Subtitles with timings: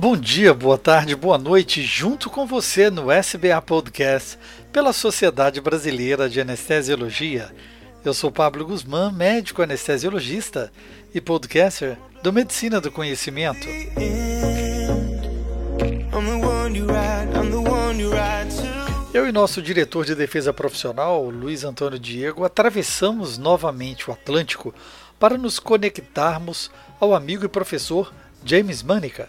[0.00, 4.38] Bom dia, boa tarde, boa noite, junto com você no SBA Podcast
[4.72, 7.54] pela Sociedade Brasileira de Anestesiologia.
[8.02, 10.72] Eu sou Pablo Guzmán, médico anestesiologista
[11.14, 13.68] e podcaster do Medicina do Conhecimento.
[19.12, 24.74] Eu e nosso diretor de defesa profissional, Luiz Antônio Diego, atravessamos novamente o Atlântico
[25.18, 28.10] para nos conectarmos ao amigo e professor
[28.42, 29.28] James Manica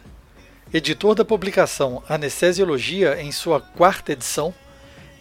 [0.73, 4.53] editor da publicação Anestesiologia em sua quarta edição,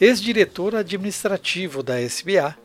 [0.00, 2.56] ex-diretor administrativo da SBA,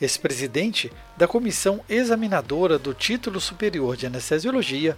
[0.00, 4.96] ex-presidente da comissão examinadora do Título Superior de Anestesiologia,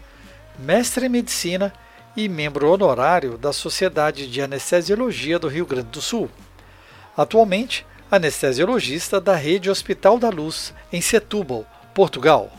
[0.59, 1.73] mestre em medicina
[2.17, 6.31] e membro honorário da Sociedade de Anestesiologia do Rio Grande do Sul.
[7.15, 12.51] Atualmente, anestesiologista da Rede Hospital da Luz, em Setúbal, Portugal.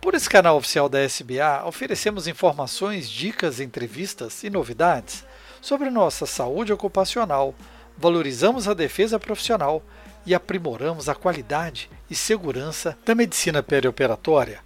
[0.00, 5.26] Por esse canal oficial da SBA, oferecemos informações, dicas, entrevistas e novidades
[5.60, 7.54] sobre nossa saúde ocupacional,
[7.98, 9.82] valorizamos a defesa profissional
[10.24, 14.60] e aprimoramos a qualidade e segurança da medicina perioperatória.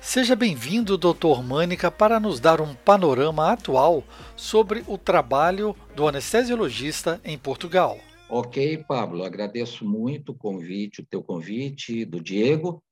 [0.00, 1.40] Seja bem-vindo, Dr.
[1.40, 4.02] Mânica, para nos dar um panorama atual
[4.34, 7.96] sobre o trabalho do anestesiologista em Portugal.
[8.28, 12.82] Ok, Pablo, agradeço muito o convite, o teu convite, do Diego,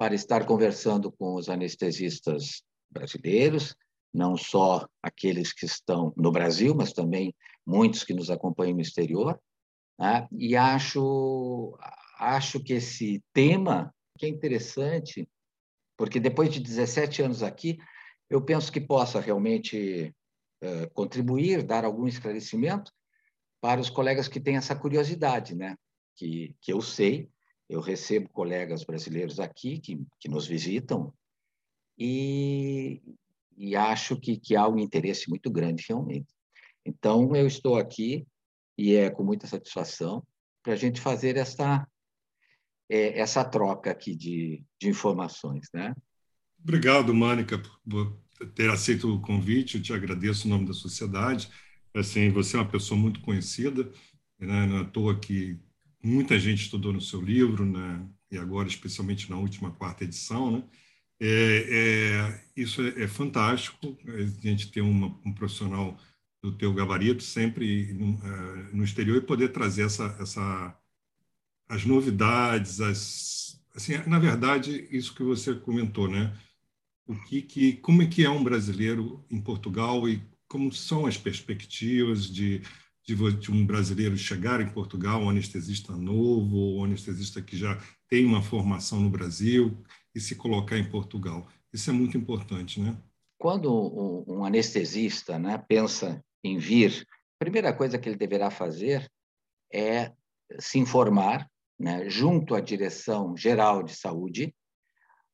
[0.00, 3.76] para estar conversando com os anestesistas brasileiros,
[4.14, 7.34] não só aqueles que estão no Brasil, mas também
[7.66, 9.38] muitos que nos acompanham no exterior.
[9.98, 10.26] Né?
[10.32, 11.78] E acho,
[12.18, 15.28] acho que esse tema que é interessante,
[15.98, 17.76] porque depois de 17 anos aqui,
[18.30, 20.14] eu penso que possa realmente
[20.64, 22.90] uh, contribuir, dar algum esclarecimento
[23.60, 25.76] para os colegas que têm essa curiosidade, né?
[26.16, 27.30] que, que eu sei
[27.70, 31.14] eu recebo colegas brasileiros aqui que, que nos visitam
[31.96, 33.00] e,
[33.56, 36.34] e acho que, que há um interesse muito grande realmente.
[36.84, 38.26] Então, eu estou aqui
[38.76, 40.26] e é com muita satisfação
[40.64, 41.86] para a gente fazer essa,
[42.88, 45.68] é, essa troca aqui de, de informações.
[45.72, 45.94] Né?
[46.60, 48.18] Obrigado, Mônica, por
[48.52, 49.76] ter aceito o convite.
[49.76, 51.48] Eu te agradeço em nome da sociedade.
[51.94, 53.84] Assim, você é uma pessoa muito conhecida,
[54.40, 54.66] né?
[54.66, 55.60] não é à toa que
[56.02, 58.06] muita gente estudou no seu livro, né?
[58.30, 60.64] e agora especialmente na última quarta edição, né?
[61.22, 65.98] É, é, isso é, é, fantástico, a gente ter uma, um profissional
[66.42, 70.78] do teu gabarito sempre no, uh, no exterior e poder trazer essa, essa,
[71.68, 76.34] as novidades, as, assim, na verdade, isso que você comentou, né?
[77.06, 81.18] O que, que, como é que é um brasileiro em Portugal e como são as
[81.18, 82.62] perspectivas de
[83.06, 87.78] de, um brasileiro chegar em Portugal, um anestesista novo, ou um anestesista que já
[88.08, 89.82] tem uma formação no Brasil
[90.14, 91.48] e se colocar em Portugal.
[91.72, 92.96] Isso é muito importante, né?
[93.38, 97.06] Quando um anestesista né, pensa em vir,
[97.36, 99.10] a primeira coisa que ele deverá fazer
[99.72, 100.12] é
[100.58, 104.54] se informar, né, junto à Direção Geral de Saúde,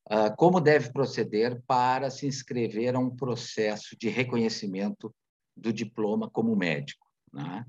[0.09, 5.13] uh, como deve proceder para se inscrever a um processo de reconhecimento
[5.55, 7.06] do diploma como médico.
[7.33, 7.65] Né?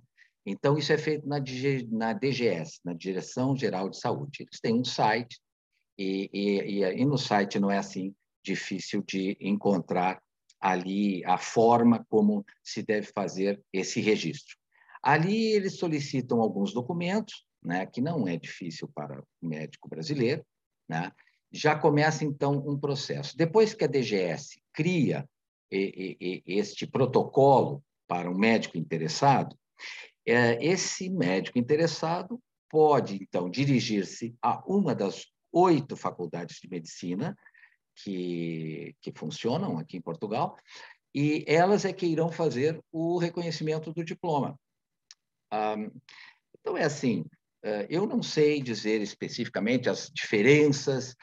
[0.47, 1.39] Então, isso é feito na,
[1.91, 4.43] na DGS, na Direção Geral de Saúde.
[4.43, 5.41] Eles têm um site,
[5.99, 10.23] e, e, e, no site não é assim difícil de encontrar
[10.61, 14.57] ali a forma como se deve fazer esse registro.
[15.03, 20.45] Ali eles solicitam alguns documentos, né, que não é difícil para o médico brasileiro,
[20.89, 21.13] né?
[21.51, 23.37] já começa então um processo.
[23.37, 25.29] Depois que a DGS cria
[25.71, 29.57] este protocolo para um médico interessado,
[30.27, 37.37] é, esse médico interessado pode, então, dirigir-se a uma das oito faculdades de medicina
[37.97, 40.57] que, que funcionam aqui em Portugal,
[41.15, 44.59] e elas é que irão fazer o reconhecimento do diploma.
[46.61, 47.25] então, é assim,
[47.63, 51.15] é, eu não sei dizer especificamente as diferenças,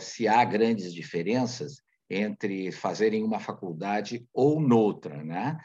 [0.00, 5.58] se há grandes diferenças entre fazerem uma faculdade ou noutra, né?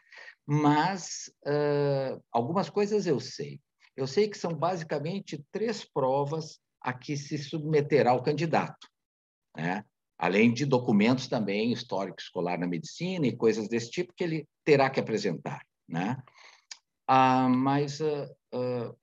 [0.47, 3.59] Mas uh, algumas coisas eu sei.
[3.97, 8.88] Eu sei que são basicamente três provas a que se submeterá o candidato,
[9.55, 9.83] né?
[10.17, 14.89] além de documentos também histórico escolar na medicina e coisas desse tipo que ele terá
[14.89, 15.61] que apresentar.
[15.88, 16.15] Né?
[17.05, 18.97] Ah, mas, uh, uh,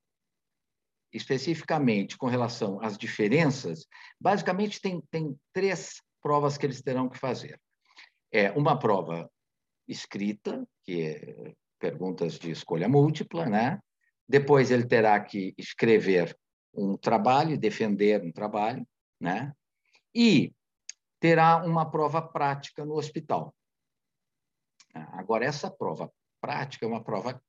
[1.13, 3.87] especificamente com relação às diferenças,
[4.19, 7.61] basicamente tem, tem três provas que eles terão que fazer.
[8.33, 9.31] É uma prova
[9.87, 13.81] escrita, que é perguntas de escolha múltipla, né?
[14.29, 16.37] Depois ele terá que escrever
[16.73, 18.87] um trabalho, defender um trabalho,
[19.21, 19.53] né?
[20.15, 20.53] E
[21.21, 23.55] terá uma prova prática no hospital.
[24.95, 27.43] Agora, essa prova prática é uma prova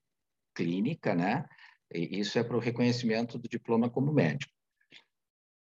[0.53, 1.45] clínica, né?
[1.93, 4.51] E isso é para o reconhecimento do diploma como médico.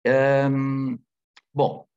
[0.07, 0.97] Um,
[1.53, 1.87] bom,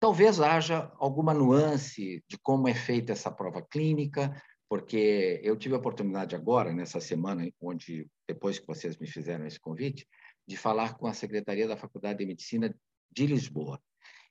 [0.00, 4.34] talvez haja alguma nuance de como é feita essa prova clínica,
[4.72, 9.60] porque eu tive a oportunidade agora, nessa semana, onde, depois que vocês me fizeram esse
[9.60, 10.08] convite,
[10.48, 12.74] de falar com a Secretaria da Faculdade de Medicina
[13.14, 13.78] de Lisboa.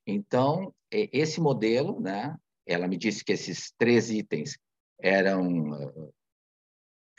[0.04, 2.36] Então, esse modelo, né,
[2.66, 4.58] ela me disse que esses três itens
[5.00, 6.10] eram ah,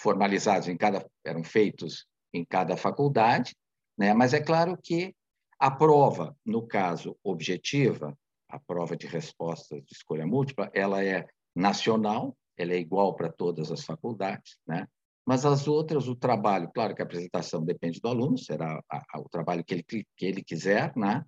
[0.00, 3.54] formalizados em cada, eram feitos em cada faculdade,
[3.96, 5.14] né, mas é claro que
[5.60, 11.24] a prova, no caso objetiva, a prova de resposta de escolha múltipla, ela é
[11.54, 14.87] nacional, ela é igual para todas as faculdades, né?
[15.25, 19.20] Mas as outras, o trabalho, claro que a apresentação depende do aluno, será a, a,
[19.20, 21.25] o trabalho que ele, que ele quiser, né?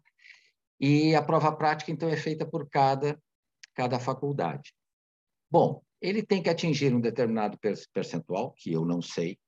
[0.80, 3.18] E a prova prática, então, é feita por cada,
[3.74, 4.74] cada faculdade.
[5.50, 7.56] Bom, ele tem que atingir um determinado
[7.92, 9.38] percentual, que eu não sei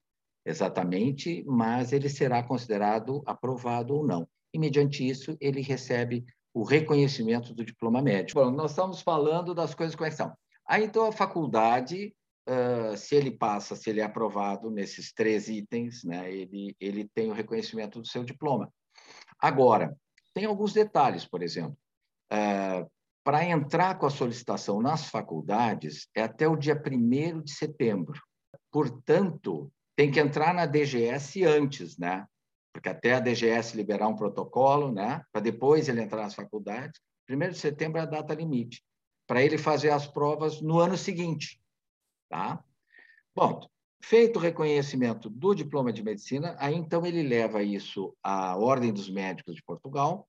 [0.45, 4.29] exatamente, mas ele será considerado aprovado ou não.
[4.55, 6.25] E, mediante isso, ele recebe
[6.55, 8.41] o reconhecimento do diploma médico.
[8.41, 10.33] Bom, nós estamos falando das coisas como é são.
[10.67, 12.15] Aí, então, a faculdade,
[12.49, 17.31] uh, se ele passa, se ele é aprovado nesses três itens, né, ele, ele tem
[17.31, 18.73] o reconhecimento do seu diploma.
[19.39, 19.97] Agora,
[20.35, 21.77] tem alguns detalhes, por exemplo.
[22.33, 22.91] Uh,
[23.25, 28.21] para entrar com a solicitação nas faculdades, é até o dia 1 de setembro.
[28.71, 32.27] Portanto, tem que entrar na DGS antes, né?
[32.77, 37.49] porque até a DGS liberar um protocolo, né, para depois ele entrar nas faculdades, 1
[37.49, 38.83] de setembro é a data limite,
[39.27, 41.61] para ele fazer as provas no ano seguinte.
[42.29, 42.63] Tá?
[43.35, 43.69] Bom,
[44.03, 49.11] feito o reconhecimento do diploma de medicina, aí então ele leva isso à Ordem dos
[49.11, 50.29] Médicos de Portugal,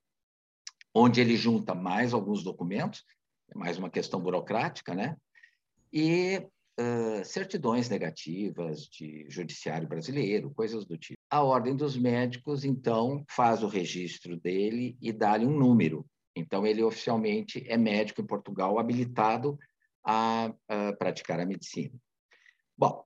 [0.94, 3.06] onde ele junta mais alguns documentos,
[3.50, 5.16] é mais uma questão burocrática, né?
[5.94, 6.42] E
[6.80, 11.18] uh, certidões negativas de judiciário brasileiro, coisas do tipo.
[11.30, 16.06] A Ordem dos Médicos, então, faz o registro dele e dá-lhe um número.
[16.38, 19.58] Então, ele oficialmente é médico em Portugal, habilitado
[20.06, 21.94] a, a praticar a medicina.
[22.78, 23.04] Bom,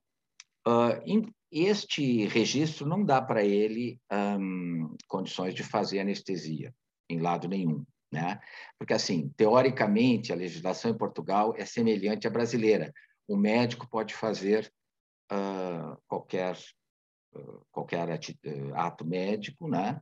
[0.68, 6.74] uh, este registro não dá para ele um, condições de fazer anestesia
[7.08, 8.40] em lado nenhum, né?
[8.78, 12.92] Porque, assim, teoricamente, a legislação em Portugal é semelhante à brasileira,
[13.28, 14.72] o médico pode fazer
[15.30, 16.56] uh, qualquer,
[17.34, 18.08] uh, qualquer
[18.74, 20.00] ato médico, né?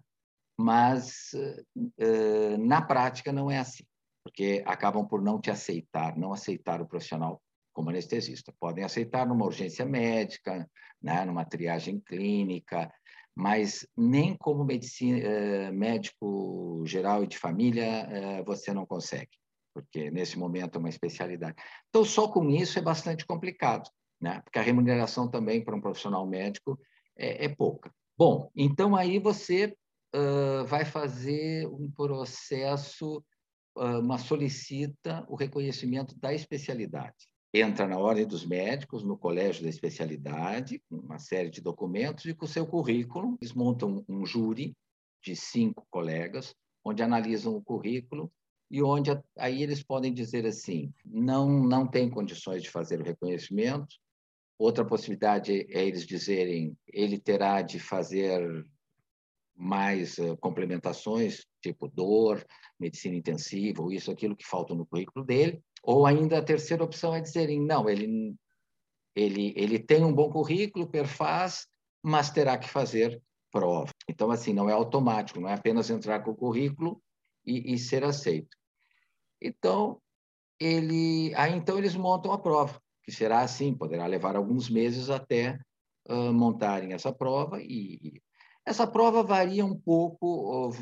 [0.60, 3.84] Mas uh, na prática não é assim,
[4.24, 7.40] porque acabam por não te aceitar, não aceitar o profissional
[7.72, 8.52] como anestesista.
[8.60, 10.68] Podem aceitar numa urgência médica,
[11.02, 11.24] né?
[11.24, 12.92] numa triagem clínica,
[13.34, 19.30] mas nem como medicina, médico geral e de família você não consegue
[19.72, 21.56] porque nesse momento é uma especialidade.
[21.88, 23.88] Então, só com isso é bastante complicado,
[24.20, 24.40] né?
[24.42, 26.78] porque a remuneração também para um profissional médico
[27.16, 27.92] é, é pouca.
[28.18, 29.74] Bom, então aí você
[30.14, 33.24] uh, vai fazer um processo,
[33.76, 37.28] uh, uma solicita o reconhecimento da especialidade.
[37.52, 42.34] Entra na ordem dos médicos, no colégio da especialidade, com uma série de documentos e
[42.34, 43.36] com o seu currículo.
[43.40, 44.76] Eles montam um júri
[45.22, 48.32] de cinco colegas, onde analisam o currículo
[48.70, 53.96] e onde aí eles podem dizer assim, não não tem condições de fazer o reconhecimento.
[54.56, 58.64] Outra possibilidade é eles dizerem, ele terá de fazer
[59.60, 62.44] mais uh, complementações, tipo dor,
[62.78, 65.62] medicina intensiva, ou isso, aquilo que falta no currículo dele.
[65.82, 68.34] Ou ainda a terceira opção é dizerem, não, ele,
[69.14, 71.66] ele, ele tem um bom currículo, perfaz,
[72.02, 73.90] mas terá que fazer prova.
[74.08, 77.02] Então, assim, não é automático, não é apenas entrar com o currículo
[77.44, 78.56] e, e ser aceito.
[79.42, 80.00] Então,
[80.58, 85.58] ele, aí então eles montam a prova, que será assim, poderá levar alguns meses até
[86.08, 88.22] uh, montarem essa prova e
[88.70, 90.72] essa prova varia um pouco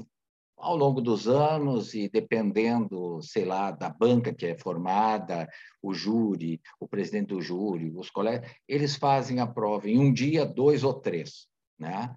[0.59, 5.49] ao longo dos anos e dependendo, sei lá, da banca que é formada,
[5.83, 10.45] o júri, o presidente do júri, os colegas, eles fazem a prova em um dia,
[10.45, 12.14] dois ou três, né?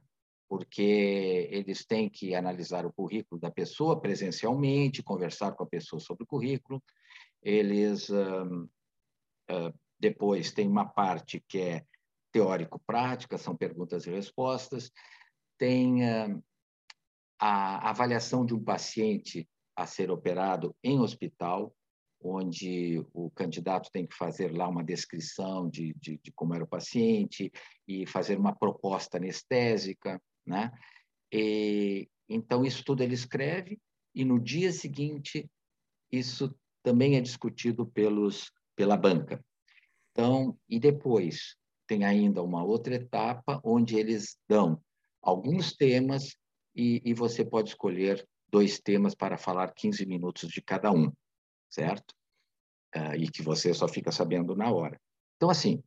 [0.50, 6.26] porque eles têm que analisar o currículo da pessoa presencialmente, conversar com a pessoa sobre
[6.26, 6.84] o currículo.
[7.42, 8.10] Eles
[9.98, 11.86] depois tem uma parte que é
[12.34, 14.92] teórico-prática, são perguntas e respostas.
[15.62, 16.02] Tem
[17.40, 21.72] a avaliação de um paciente a ser operado em hospital,
[22.20, 26.68] onde o candidato tem que fazer lá uma descrição de, de, de como era o
[26.68, 27.52] paciente
[27.88, 30.72] e fazer uma proposta anestésica né?
[31.32, 33.80] E, então, isso tudo ele escreve,
[34.14, 35.50] e no dia seguinte,
[36.12, 36.54] isso
[36.84, 39.44] também é discutido pelos, pela banca.
[40.12, 41.56] Então, e depois
[41.88, 44.82] tem ainda uma outra etapa onde eles dão
[45.22, 46.36] alguns temas
[46.76, 51.12] e, e você pode escolher dois temas para falar 15 minutos de cada um,
[51.70, 52.14] certo?
[52.96, 55.00] Uh, e que você só fica sabendo na hora.
[55.38, 55.82] Então, assim,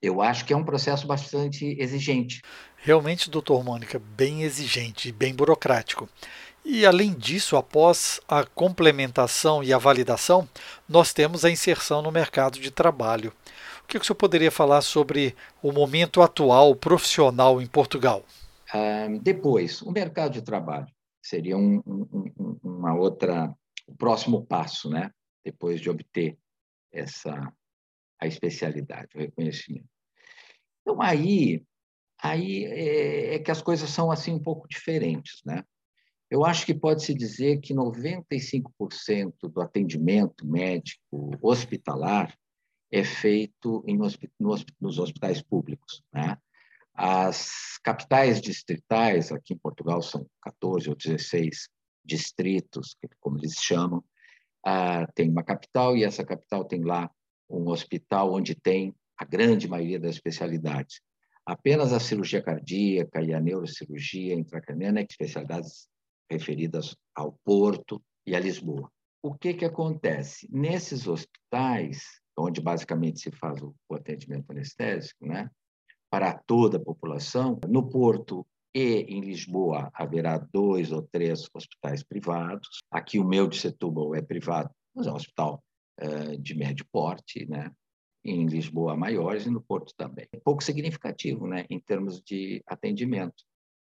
[0.00, 2.40] eu acho que é um processo bastante exigente.
[2.76, 6.08] Realmente, doutor Mônica, bem exigente e bem burocrático.
[6.64, 10.48] E além disso, após a complementação e a validação,
[10.88, 13.32] nós temos a inserção no mercado de trabalho.
[13.82, 18.24] O que o senhor poderia falar sobre o momento atual profissional em Portugal?
[19.22, 23.54] Depois, o mercado de trabalho seria um, um, uma outra,
[23.86, 25.10] o próximo passo, né?
[25.44, 26.38] Depois de obter
[26.92, 27.52] essa
[28.20, 29.88] a especialidade, o reconhecimento.
[30.80, 31.62] Então aí,
[32.22, 35.62] aí é, é que as coisas são assim um pouco diferentes, né?
[36.30, 42.36] Eu acho que pode-se dizer que 95% do atendimento médico hospitalar
[42.90, 43.98] é feito em,
[44.80, 46.02] nos hospitais públicos.
[46.12, 46.36] Né?
[46.94, 51.68] As capitais distritais, aqui em Portugal são 14 ou 16
[52.04, 54.04] distritos, como eles chamam,
[54.64, 57.10] ah, tem uma capital e essa capital tem lá
[57.50, 61.00] um hospital onde tem a grande maioria das especialidades.
[61.46, 65.88] Apenas a cirurgia cardíaca e a neurocirurgia intracraniana, especialidades
[66.30, 68.90] referidas ao Porto e a Lisboa.
[69.22, 70.48] O que, que acontece?
[70.50, 75.50] Nesses hospitais, onde basicamente se faz o, atendimento anestésico, né,
[76.14, 82.68] para toda a população, no Porto e em Lisboa haverá dois ou três hospitais privados.
[82.88, 85.60] Aqui o meu de Setúbal é privado, mas é um hospital
[86.00, 87.68] uh, de médio porte, né?
[88.24, 90.28] Em Lisboa maiores e no Porto também.
[90.44, 91.66] Pouco significativo, né?
[91.68, 93.42] Em termos de atendimento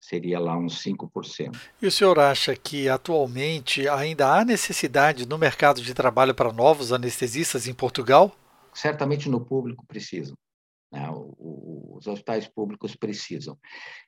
[0.00, 1.54] seria lá uns 5%.
[1.82, 6.94] E o senhor acha que atualmente ainda há necessidade no mercado de trabalho para novos
[6.94, 8.34] anestesistas em Portugal?
[8.72, 10.34] Certamente no público precisam.
[10.96, 11.06] Né?
[11.38, 13.58] Os hospitais públicos precisam.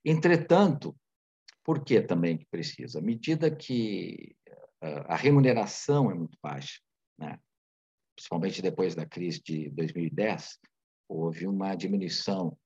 [0.03, 0.97] Entretanto,
[1.63, 2.99] por que também que precisa?
[2.99, 4.35] À medida que
[4.81, 6.81] a remuneração é muito baixa,
[7.19, 7.39] né?
[8.17, 10.59] principalmente depois da crise de 2010,
[11.09, 12.57] houve uma diminuição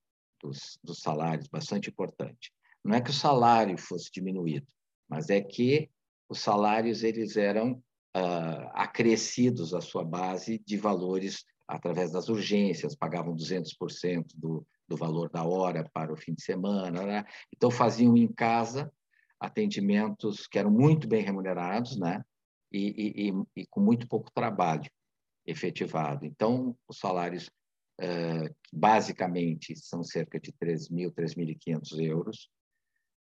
[0.41, 2.53] dos, dos salários bastante importante.
[2.83, 4.67] Não é que o salário fosse diminuído,
[5.09, 5.89] mas é que
[6.29, 7.73] os salários eles eram
[8.15, 15.27] uh, acrescidos à sua base de valores através das urgências, pagavam 200% do, do valor
[15.31, 17.03] da hora para o fim de semana.
[17.03, 17.25] Né?
[17.51, 18.93] Então, faziam em casa
[19.39, 22.23] atendimentos que eram muito bem remunerados né?
[22.71, 24.89] e, e, e com muito pouco trabalho
[25.47, 26.27] efetivado.
[26.27, 27.47] Então, os salários,
[27.99, 32.49] uh, basicamente, são cerca de 3.000, 3.500 euros,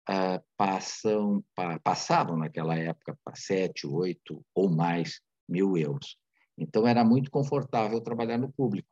[0.09, 6.17] uh, passam, pa, passavam naquela época para 7, 8 ou mais mil euros.
[6.57, 8.87] Então, era muito confortável trabalhar no público.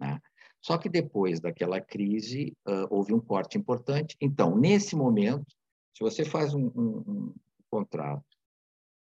[0.00, 0.20] Né?
[0.60, 4.16] Só que depois daquela crise, uh, houve um corte importante.
[4.20, 5.54] Então, nesse momento,
[5.96, 7.34] se você faz um, um, um
[7.70, 8.24] contrato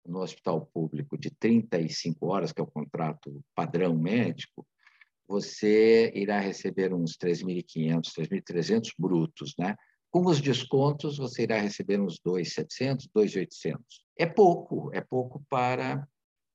[0.05, 4.65] no hospital público de 35 horas, que é o contrato padrão médico,
[5.27, 9.75] você irá receber uns 3.500, 3.300 brutos, né?
[10.09, 13.77] Com os descontos, você irá receber uns 2.700, 2.800.
[14.17, 16.05] É pouco, é pouco para,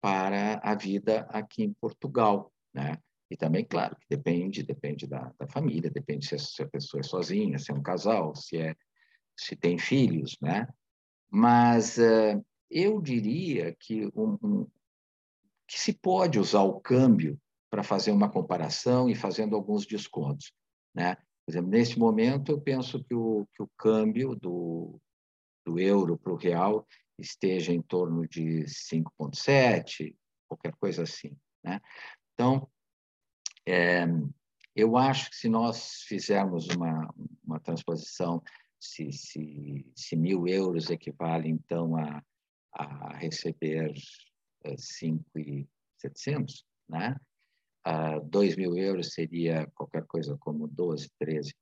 [0.07, 2.97] para a vida aqui em Portugal, né?
[3.29, 7.01] E também, claro, que depende, depende da, da família, depende se a, se a pessoa
[7.01, 8.77] é sozinha, se é um casal, se é
[9.37, 10.69] se tem filhos, né?
[11.29, 14.67] Mas uh, eu diria que, um, um,
[15.67, 17.37] que se pode usar o câmbio
[17.69, 20.53] para fazer uma comparação e fazendo alguns descontos,
[20.95, 21.17] né?
[21.45, 25.01] Por exemplo, nesse momento, eu penso que o, que o câmbio do,
[25.67, 26.87] do euro para o real
[27.19, 30.15] esteja em torno de 5,7,
[30.49, 31.37] qualquer coisa assim.
[31.63, 31.81] Né?
[32.35, 32.69] Então,
[33.67, 34.05] é,
[34.75, 38.43] eu acho que se nós fizermos uma, uma transposição,
[38.79, 42.23] se, se, se mil euros equivale, então, a,
[42.73, 43.95] a receber
[44.77, 47.17] 5,700, é, né?
[47.87, 51.55] uh, 2 mil euros seria qualquer coisa como 12, 13.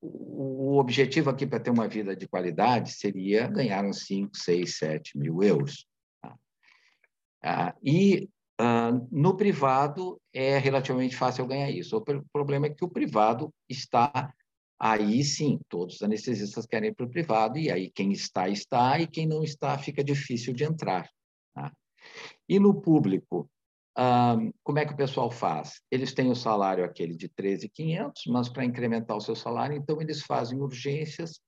[0.00, 5.18] O, objetivo aqui para ter uma vida de qualidade seria ganhar uns 5, 6, 7
[5.18, 5.86] mil euros.
[6.22, 6.34] Tá?
[7.44, 8.28] Uh, e
[8.60, 11.96] uh, no privado é relativamente fácil ganhar isso.
[11.96, 14.32] O problema é que o privado está
[14.78, 18.98] aí sim, todos os anestesistas querem ir para o privado, e aí quem está, está,
[18.98, 21.06] e quem não está, fica difícil de entrar.
[21.54, 21.70] Tá?
[22.48, 23.50] E no público,
[24.62, 25.80] como é que o pessoal faz?
[25.90, 30.22] Eles têm o salário aquele de 13.500, mas para incrementar o seu salário, então eles
[30.22, 31.40] fazem urgências,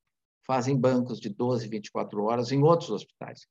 [0.46, 3.46] fazem bancos de 12, 24 horas em outros hospitais.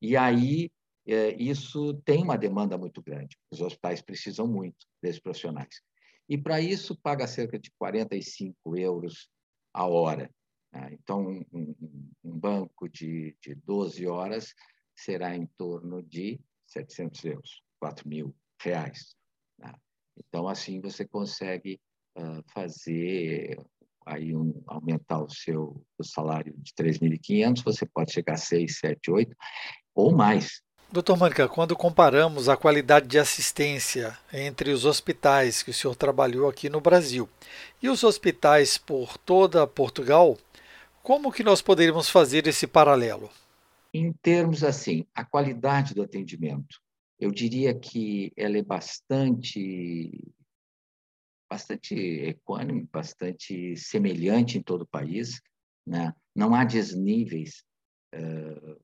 [0.00, 0.70] E aí
[1.06, 3.36] é, isso tem uma demanda muito grande.
[3.50, 5.80] Os hospitais precisam muito desses profissionais.
[6.28, 9.28] E para isso paga cerca de 45 euros
[9.72, 10.30] a hora.
[10.72, 10.90] Né?
[10.92, 11.74] Então, um,
[12.24, 14.54] um, banco de, de 12 horas
[14.96, 19.16] será em torno de 700 euros, 4 mil reais.
[19.58, 19.72] Né?
[20.16, 21.80] Então, assim, você consegue
[22.16, 23.58] uh, fazer
[24.06, 29.10] aí um, aumentar o seu o salário de 3.500, você pode chegar a 6, 7,
[29.10, 29.36] 8
[29.96, 30.62] ou mais.
[30.92, 36.48] Doutor Mônica, quando comparamos a qualidade de assistência entre os hospitais que o senhor trabalhou
[36.48, 37.28] aqui no Brasil
[37.82, 40.36] e os hospitais por toda Portugal,
[41.02, 43.28] como que nós poderíamos fazer esse paralelo?
[43.92, 46.81] Em termos assim, a qualidade do atendimento,
[47.22, 50.10] eu diria que ela é bastante
[51.48, 55.40] bastante equânime, bastante semelhante em todo o país,
[55.86, 56.14] né?
[56.34, 57.62] Não há desníveis
[58.14, 58.80] uh,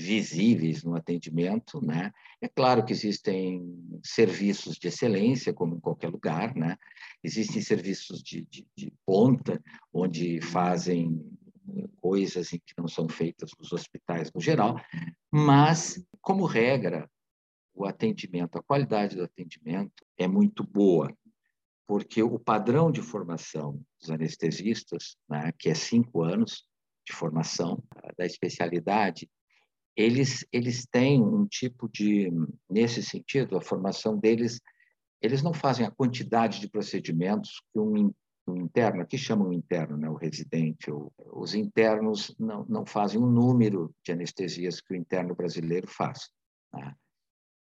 [0.00, 2.10] visíveis no atendimento, né?
[2.40, 6.76] É claro que existem serviços de excelência, como em qualquer lugar, né?
[7.22, 11.22] Existem serviços de, de, de ponta, onde fazem
[12.00, 14.80] coisas que não são feitas nos hospitais no geral,
[15.30, 17.08] mas, como regra,
[17.74, 21.14] o atendimento, a qualidade do atendimento é muito boa,
[21.86, 26.66] porque o padrão de formação dos anestesistas, né, que é cinco anos
[27.06, 27.82] de formação
[28.16, 29.28] da especialidade,
[29.96, 32.30] eles, eles têm um tipo de,
[32.70, 34.60] nesse sentido, a formação deles,
[35.20, 38.12] eles não fazem a quantidade de procedimentos que um,
[38.46, 43.24] um interno, aqui chamam interno, né, o residente, ou, os internos não, não fazem o
[43.24, 46.30] um número de anestesias que o interno brasileiro faz.
[46.72, 46.94] Né?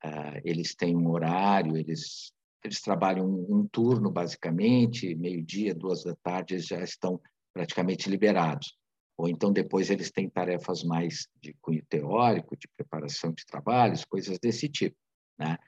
[0.04, 2.32] Uh, eles têm um horário, eles,
[2.64, 7.22] eles trabalham um, um turno, basicamente, meio-dia, duas da tarde, eles já estão
[7.54, 8.76] praticamente liberados
[9.22, 14.40] ou então depois eles têm tarefas mais de cunho teórico, de preparação de trabalhos, coisas
[14.40, 14.98] desse tipo,
[15.38, 15.60] né?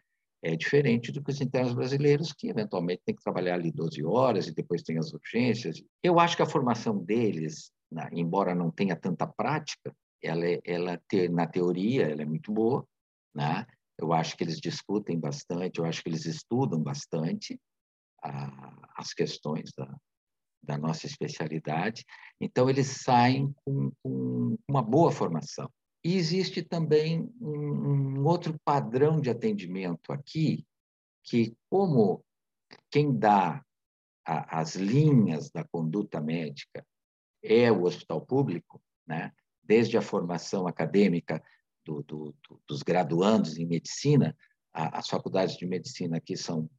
[0.41, 4.47] É diferente do que os internos brasileiros, que eventualmente têm que trabalhar ali 12 horas
[4.47, 5.81] e depois tem as urgências.
[6.01, 10.99] Eu acho que a formação deles, né, embora não tenha tanta prática, ela, é, ela
[11.07, 12.85] ter, na teoria ela é muito boa,
[13.35, 13.67] né?
[13.97, 17.59] Eu acho que eles discutem bastante, eu acho que eles estudam bastante
[18.23, 19.95] a, as questões da,
[20.63, 22.05] da nossa especialidade.
[22.39, 25.69] Então, eles saem com, com uma boa formação.
[26.03, 30.65] E existe também um, um, outro padrão de atendimento aqui,
[31.23, 32.23] que, como
[32.91, 33.63] quem dá
[34.25, 36.85] a, as linhas da conduta médica
[37.41, 39.31] é o hospital público, né?
[39.63, 41.41] desde a formação acadêmica
[41.85, 44.35] do, do, do, dos graduandos em medicina,
[44.73, 46.69] a, as faculdades de medicina aqui são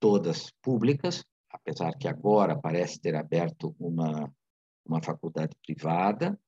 [0.00, 4.30] todas públicas, apesar que agora parece ter aberto uma,
[4.84, 6.38] uma faculdade privada,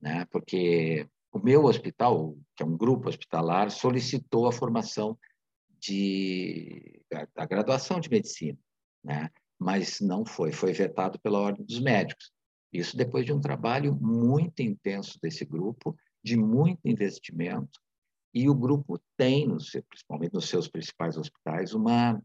[0.00, 0.26] né?
[0.30, 5.18] porque o meu hospital, que é um grupo hospitalar, solicitou a formação
[5.78, 7.02] de,
[7.34, 8.58] da graduação de medicina,
[9.04, 9.30] né?
[9.58, 12.32] mas não foi, foi vetado pela Ordem dos Médicos.
[12.72, 15.96] Isso depois de um trabalho muito intenso desse grupo,
[16.26, 17.80] de muito investimento,
[18.34, 19.46] e o grupo tem,
[19.88, 22.20] principalmente nos seus principais hospitais, uma,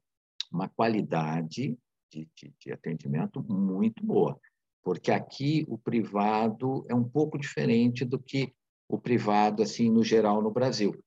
[0.52, 1.78] uma qualidade
[2.12, 4.40] de, de, de atendimento muito boa,
[4.84, 8.52] porque aqui o privado é um pouco diferente do que
[8.90, 11.00] o privado, assim, no geral, no Brasil.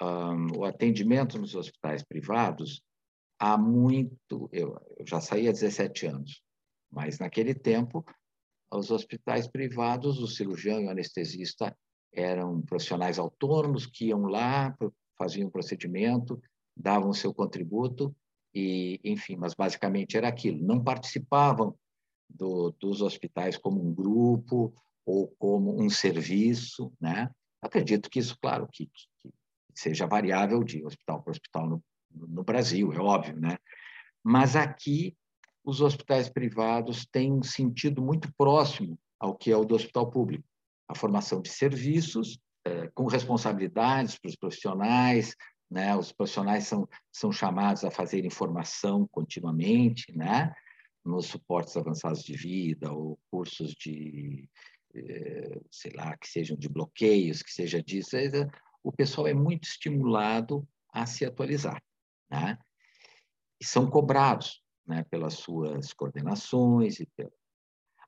[0.00, 2.80] Um, o atendimento nos hospitais privados,
[3.36, 4.48] há muito...
[4.52, 6.40] Eu, eu já saí há 17 anos,
[6.88, 8.04] mas naquele tempo,
[8.72, 11.76] os hospitais privados, o cirurgião e o anestesista
[12.12, 14.76] eram profissionais autônomos que iam lá,
[15.16, 16.40] faziam o procedimento,
[16.76, 18.14] davam o seu contributo
[18.54, 20.64] e, enfim, mas basicamente era aquilo.
[20.64, 21.74] Não participavam
[22.28, 24.74] do, dos hospitais como um grupo
[25.06, 27.30] ou como um serviço, né?
[27.60, 29.32] Acredito que isso, claro, que, que
[29.74, 33.56] seja variável de hospital para hospital no, no Brasil, é óbvio, né?
[34.22, 35.16] Mas aqui
[35.64, 40.44] os hospitais privados têm um sentido muito próximo ao que é o do hospital público.
[40.92, 45.34] A formação de serviços, é, com responsabilidades para os profissionais,
[45.70, 45.96] né?
[45.96, 50.54] Os profissionais são, são chamados a fazer informação continuamente, né?
[51.04, 54.48] nos suportes avançados de vida ou cursos de,
[54.94, 58.16] eh, sei lá, que sejam de bloqueios, que seja disso.
[58.82, 61.82] O pessoal é muito estimulado a se atualizar,
[62.30, 62.58] né?
[63.60, 67.32] E são cobrados, né, pelas suas coordenações e pelo...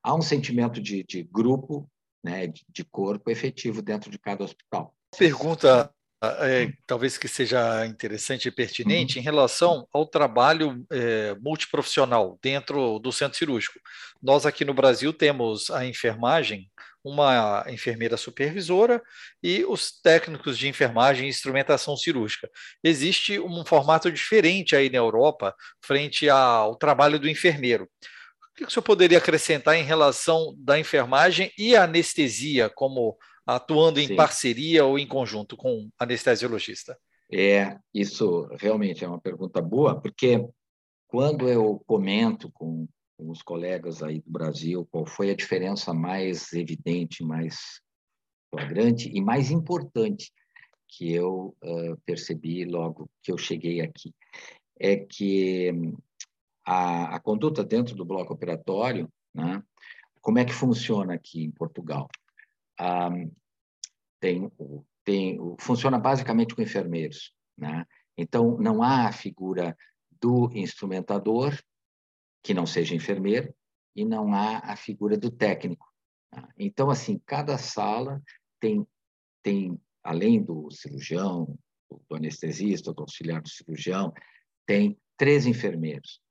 [0.03, 1.89] há um sentimento de, de grupo,
[2.25, 4.95] né, de, de corpo efetivo dentro de cada hospital.
[5.17, 5.93] Pergunta
[6.41, 9.21] é, talvez que seja interessante e pertinente uhum.
[9.21, 13.79] em relação ao trabalho é, multiprofissional dentro do centro cirúrgico.
[14.23, 16.71] Nós aqui no Brasil temos a enfermagem
[17.05, 19.03] uma enfermeira supervisora
[19.43, 22.49] e os técnicos de enfermagem e instrumentação cirúrgica.
[22.83, 27.87] Existe um formato diferente aí na Europa frente ao trabalho do enfermeiro.
[28.55, 33.99] O que o senhor poderia acrescentar em relação da enfermagem e a anestesia, como atuando
[33.99, 34.17] em Sim.
[34.17, 36.97] parceria ou em conjunto com o anestesiologista?
[37.33, 40.47] É, isso realmente é uma pergunta boa, porque
[41.09, 42.87] quando eu comento com,
[43.19, 47.81] com os colegas aí do Brasil qual foi a diferença mais evidente, mais
[48.55, 50.31] flagrante e mais importante
[50.87, 54.15] que eu uh, percebi logo que eu cheguei aqui,
[54.79, 55.73] é que
[56.65, 59.63] a, a conduta dentro do bloco operatório, né,
[60.21, 62.09] como é que funciona aqui em Portugal?
[62.79, 63.11] Ah,
[64.19, 64.51] tem,
[65.05, 67.35] tem, funciona basicamente com enfermeiros.
[67.59, 67.85] Né?
[68.17, 69.77] Então, não há a figura
[70.21, 71.55] do instrumentador,
[72.43, 73.55] que não seja enfermeiro,
[73.95, 75.87] e não há a figura do técnico.
[76.31, 76.49] Tá?
[76.59, 78.23] Então, assim, cada sala
[78.59, 78.87] tem,
[79.43, 81.55] tem além do cirurgião,
[82.09, 84.13] do anestesista, do auxiliar do cirurgião,
[84.67, 86.24] tem três enfermeiros.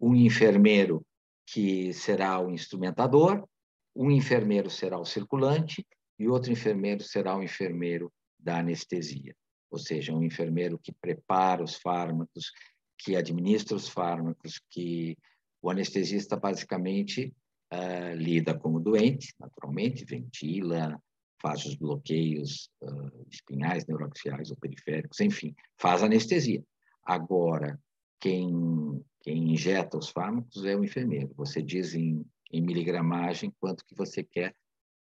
[0.00, 1.04] Um enfermeiro
[1.46, 3.46] que será o instrumentador,
[3.94, 5.84] um enfermeiro será o circulante
[6.18, 9.34] e outro enfermeiro será o enfermeiro da anestesia,
[9.70, 12.52] ou seja, um enfermeiro que prepara os fármacos,
[12.98, 15.16] que administra os fármacos, que
[15.62, 17.34] o anestesista basicamente
[17.72, 21.00] uh, lida com o doente, naturalmente, ventila,
[21.40, 26.62] faz os bloqueios uh, espinhais, neuroaxiais ou periféricos, enfim, faz anestesia.
[27.04, 27.78] Agora,
[28.20, 31.32] quem, quem injeta os fármacos é o enfermeiro.
[31.36, 34.54] Você diz em, em miligramagem quanto que você quer,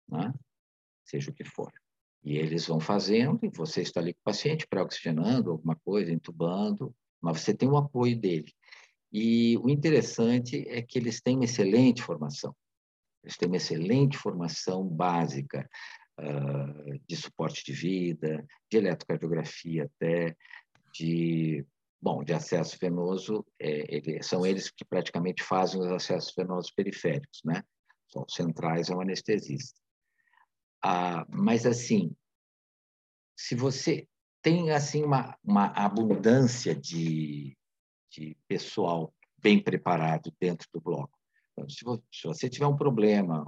[0.09, 0.33] né?
[1.05, 1.73] seja o que for.
[2.23, 6.95] E eles vão fazendo, e você está ali com o paciente pré-oxigenando alguma coisa, entubando,
[7.21, 8.53] mas você tem o apoio dele.
[9.13, 12.55] E o interessante é que eles têm uma excelente formação.
[13.25, 15.69] Eles têm uma excelente formação básica
[16.21, 20.37] uh, de suporte de vida, de eletrocardiografia até,
[20.93, 21.65] de
[22.01, 27.41] bom, de acesso venoso, é, ele, são eles que praticamente fazem os acessos venosos periféricos,
[27.45, 27.63] né?
[28.09, 29.79] São centrais o anestesista.
[30.83, 32.15] Ah, mas assim,
[33.37, 34.09] se você
[34.41, 37.57] tem assim uma, uma abundância de,
[38.11, 41.19] de pessoal bem preparado dentro do bloco,
[41.53, 43.45] então, se, você, se você tiver um problema,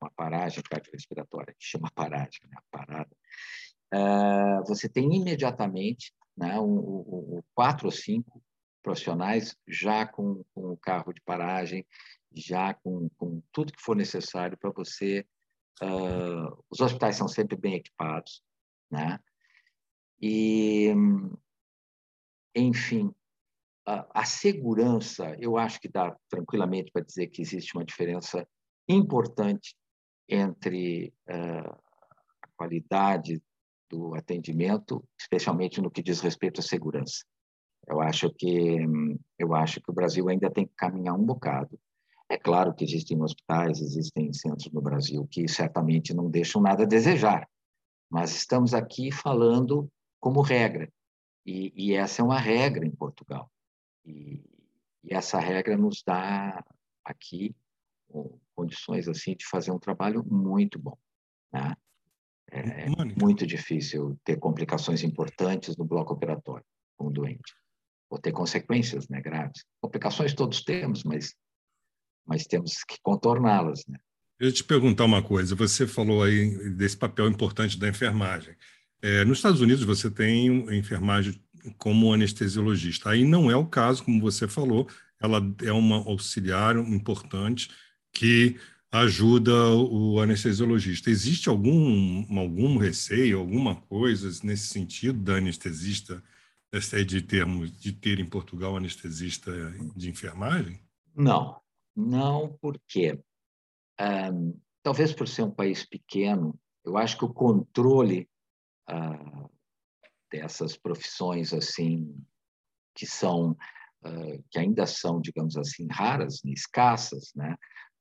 [0.00, 2.58] uma paragem cardiorrespiratória, que chama paragem, né?
[2.70, 3.10] parada,
[3.90, 8.42] ah, você tem imediatamente né, um, um, quatro ou cinco
[8.82, 11.86] profissionais já com, com o carro de paragem,
[12.32, 15.26] já com, com tudo que for necessário para você
[15.80, 18.42] Uh, os hospitais são sempre bem equipados,
[18.90, 19.20] né?
[20.20, 20.92] E,
[22.54, 23.14] enfim,
[23.86, 28.46] a, a segurança, eu acho que dá tranquilamente para dizer que existe uma diferença
[28.88, 29.76] importante
[30.28, 31.72] entre uh,
[32.42, 33.40] a qualidade
[33.90, 37.24] do atendimento, especialmente no que diz respeito à segurança.
[37.86, 38.78] Eu acho que
[39.38, 41.78] eu acho que o Brasil ainda tem que caminhar um bocado
[42.28, 46.86] é claro que existem hospitais, existem centros no Brasil que certamente não deixam nada a
[46.86, 47.48] desejar,
[48.10, 50.92] mas estamos aqui falando como regra,
[51.46, 53.50] e, e essa é uma regra em Portugal.
[54.04, 54.44] E,
[55.02, 56.62] e essa regra nos dá
[57.02, 57.56] aqui
[58.54, 60.98] condições assim de fazer um trabalho muito bom.
[61.50, 61.74] Né?
[62.50, 62.88] É
[63.20, 66.64] muito difícil ter complicações importantes no bloco operatório
[66.96, 67.54] com o doente,
[68.10, 69.64] ou ter consequências né, graves.
[69.80, 71.34] Complicações todos temos, mas
[72.28, 73.84] mas temos que contorná-las.
[73.88, 73.98] Né?
[74.38, 75.56] Eu te perguntar uma coisa.
[75.56, 78.54] Você falou aí desse papel importante da enfermagem.
[79.00, 81.42] É, nos Estados Unidos você tem enfermagem
[81.78, 83.10] como anestesiologista.
[83.10, 84.86] Aí não é o caso, como você falou.
[85.20, 87.70] Ela é uma auxiliar importante
[88.12, 88.56] que
[88.90, 91.10] ajuda o anestesiologista.
[91.10, 96.22] Existe algum algum receio, alguma coisa nesse sentido da anestesista,
[97.06, 99.50] de termos de ter em Portugal anestesista
[99.96, 100.80] de enfermagem?
[101.14, 101.60] Não,
[101.96, 103.18] não, porque
[104.00, 108.28] um, talvez por ser um país pequeno, eu acho que o controle
[108.90, 109.50] uh,
[110.30, 112.14] dessas profissões assim
[112.94, 113.52] que são
[114.04, 117.56] uh, que ainda são, digamos assim, raras, escassas, né?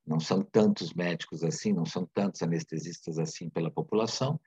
[0.07, 4.39] Não são tantos médicos assim, não são tantos anestesistas assim pela população.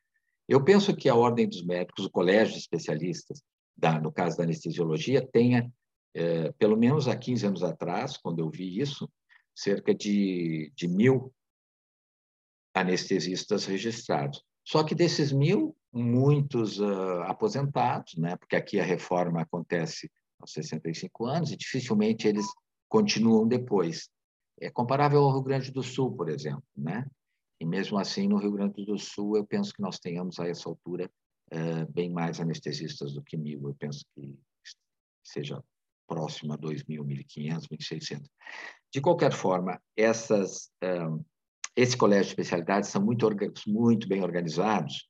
[0.48, 3.42] Eu penso que a ordem dos médicos, o colégio de especialistas,
[3.76, 5.70] da, no caso da anestesiologia, tenha,
[6.14, 9.08] eh, pelo menos há 15 anos atrás, quando eu vi isso,
[9.54, 11.32] cerca de, de mil
[12.74, 14.42] anestesistas registrados.
[14.64, 18.36] Só que desses mil, muitos uh, aposentados, né?
[18.36, 22.46] porque aqui a reforma acontece aos 65 anos e dificilmente eles
[22.88, 24.08] continuam depois.
[24.60, 26.62] É comparável ao Rio Grande do Sul, por exemplo.
[26.76, 27.06] Né?
[27.60, 30.68] E mesmo assim, no Rio Grande do Sul, eu penso que nós tenhamos a essa
[30.68, 31.10] altura
[31.52, 33.60] uh, bem mais anestesistas do que mil.
[33.68, 34.38] Eu penso que
[35.24, 35.62] seja
[36.06, 38.22] próximo a 2.000, 1.500, 1.600.
[38.92, 41.24] De qualquer forma, essas, uh,
[41.76, 43.28] esse colégio de especialidades são muito,
[43.66, 45.08] muito bem organizados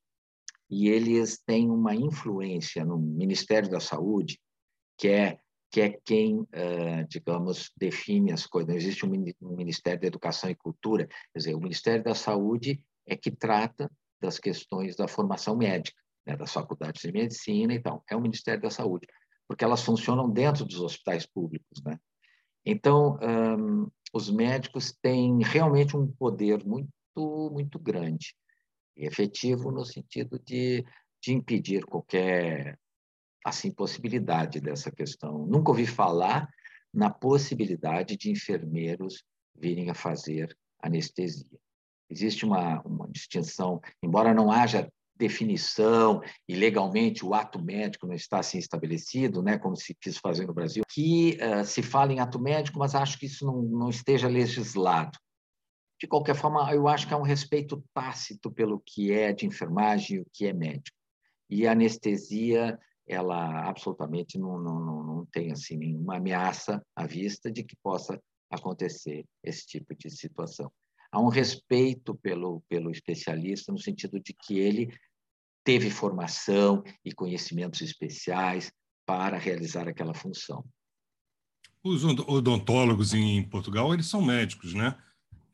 [0.71, 4.39] e eles têm uma influência no Ministério da Saúde,
[4.97, 8.69] que é que é quem, uh, digamos, define as coisas.
[8.69, 13.17] Não existe um Ministério da Educação e Cultura, quer dizer, o Ministério da Saúde é
[13.17, 18.05] que trata das questões da formação médica, né, das faculdades de medicina e tal.
[18.11, 19.07] É o Ministério da Saúde,
[19.49, 21.99] porque elas funcionam dentro dos hospitais públicos, né?
[22.65, 23.19] Então,
[24.13, 28.35] os médicos têm realmente um poder muito, muito grande
[28.97, 30.85] e efetivo no sentido de,
[31.23, 32.79] de impedir qualquer
[33.45, 35.47] assim possibilidade dessa questão.
[35.47, 36.49] Nunca ouvi falar
[36.93, 39.25] na possibilidade de enfermeiros
[39.57, 41.59] virem a fazer anestesia.
[42.09, 48.39] Existe uma, uma distinção, embora não haja definição e legalmente o ato médico não está
[48.39, 52.41] assim estabelecido, né, como se quis fazer no Brasil, que uh, se fala em ato
[52.41, 55.19] médico, mas acho que isso não, não esteja legislado.
[56.01, 60.17] De qualquer forma, eu acho que há um respeito tácito pelo que é de enfermagem
[60.17, 60.97] e o que é médico.
[61.51, 62.79] E a anestesia
[63.11, 69.25] ela absolutamente não, não, não tem assim nenhuma ameaça à vista de que possa acontecer
[69.43, 70.71] esse tipo de situação.
[71.11, 74.97] Há um respeito pelo, pelo especialista no sentido de que ele
[75.65, 78.73] teve formação e conhecimentos especiais
[79.05, 80.65] para realizar aquela função.
[81.83, 84.97] Os odontólogos em Portugal, eles são médicos, né?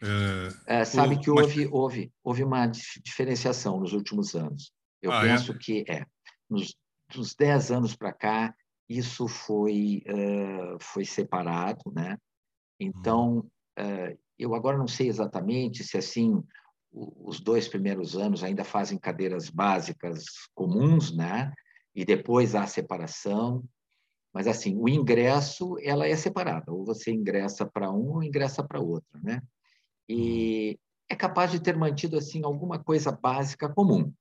[0.02, 1.20] É, é, sabe o...
[1.20, 4.72] que houve, houve, houve uma diferenciação nos últimos anos.
[5.00, 5.28] Eu ah, é?
[5.30, 5.58] penso é?
[5.58, 6.04] que é.
[6.50, 6.76] Nos
[7.12, 8.54] dos 10 anos para cá,
[8.88, 12.16] isso foi, uh, foi separado, né?
[12.78, 13.38] Então,
[13.78, 16.42] uh, eu agora não sei exatamente se, assim,
[16.92, 21.52] os dois primeiros anos ainda fazem cadeiras básicas comuns, né?
[21.94, 23.64] E depois há separação.
[24.32, 26.72] Mas, assim, o ingresso, ela é separada.
[26.72, 29.40] Ou você ingressa para um ou ingressa para outro, né?
[30.08, 34.12] E é capaz de ter mantido, assim, alguma coisa básica comum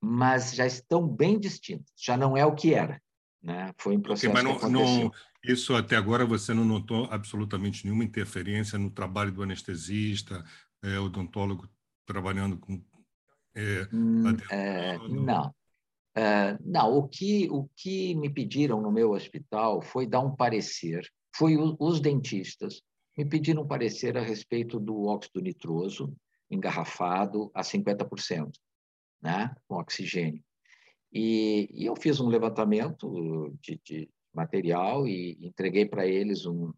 [0.00, 1.92] mas já estão bem distintas.
[1.96, 3.00] Já não é o que era.
[3.42, 3.72] Né?
[3.78, 5.12] Foi um processo okay, mas não, não,
[5.44, 10.44] isso até agora você não notou absolutamente nenhuma interferência no trabalho do anestesista,
[10.82, 11.68] é, odontólogo
[12.06, 12.82] trabalhando com
[13.54, 15.54] é, hum, é, não.
[16.14, 21.08] É, não, o que, o que me pediram no meu hospital foi dar um parecer.
[21.34, 22.82] Foi o, os dentistas
[23.16, 26.14] me pediram um parecer a respeito do óxido nitroso
[26.50, 28.50] engarrafado a 50%
[29.20, 30.42] né, com oxigênio.
[31.12, 36.72] E, e eu fiz um levantamento de, de material e entreguei para eles um,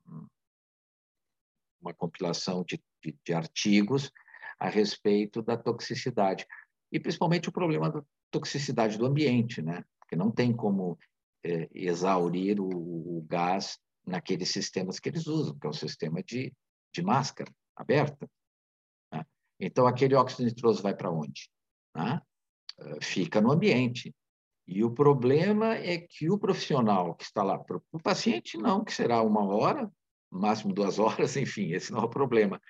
[1.80, 4.10] uma compilação de, de, de, artigos
[4.58, 6.46] a respeito da toxicidade
[6.90, 9.84] e principalmente o problema da toxicidade do ambiente, né?
[10.00, 10.98] Porque não tem como
[11.44, 16.54] é, exaurir o, o, gás naqueles sistemas que eles usam, que é o sistema de,
[16.92, 18.28] de máscara aberta.
[19.12, 19.24] Né?
[19.60, 21.50] Então aquele óxido nitroso vai para onde?
[21.94, 22.20] Né?
[23.00, 24.14] Fica no ambiente.
[24.66, 29.22] E o problema é que o profissional que está lá, o paciente não, que será
[29.22, 29.90] uma hora,
[30.30, 32.60] máximo duas horas, enfim, esse não é o problema.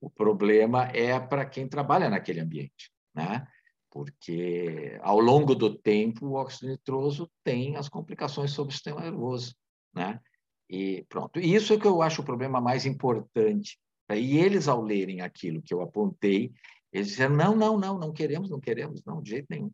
[0.00, 3.46] O problema é para quem trabalha naquele ambiente, né?
[3.90, 9.54] Porque ao longo do tempo o óxido nitroso tem as complicações sobre o sistema nervoso,
[9.94, 10.20] né?
[10.68, 11.40] E pronto.
[11.40, 13.78] E isso é que eu acho o problema mais importante.
[14.10, 16.52] E eles, ao lerem aquilo que eu apontei,
[16.92, 19.70] eles disseram: não, não, não, não queremos, não queremos, não, de jeito nenhum.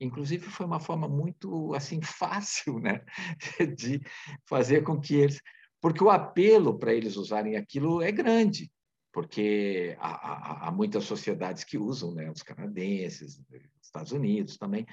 [0.00, 3.02] Inclusive, foi uma forma muito assim fácil né,
[3.76, 4.00] de
[4.46, 5.40] fazer com que eles.
[5.80, 8.70] Porque o apelo para eles usarem aquilo é grande,
[9.12, 13.40] porque há, há, há muitas sociedades que usam, né, os canadenses,
[13.80, 14.86] Estados Unidos também.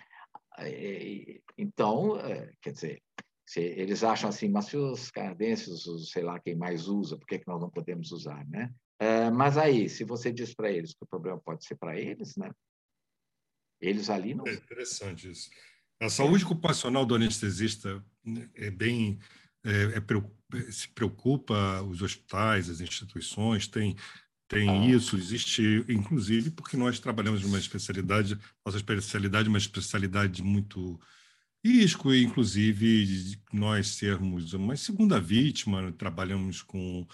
[1.58, 3.01] Então, é, quer dizer,
[3.56, 7.47] eles acham assim, mas se os canadenses, sei lá quem mais usa, por que, que
[7.47, 8.73] nós não podemos usar, né?
[8.99, 12.36] É, mas aí, se você diz para eles que o problema pode ser para eles,
[12.38, 12.51] né?
[13.82, 14.47] Eles ali não.
[14.47, 15.49] É interessante isso.
[16.01, 19.19] A saúde ocupacional do anestesista né, é bem
[19.65, 23.95] é, é, se preocupa os hospitais, as instituições tem
[24.45, 24.86] tem ah.
[24.86, 30.99] isso existe inclusive porque nós trabalhamos numa especialidade nossa especialidade é uma especialidade muito
[31.63, 37.06] risco inclusive nós sermos uma segunda vítima trabalhamos com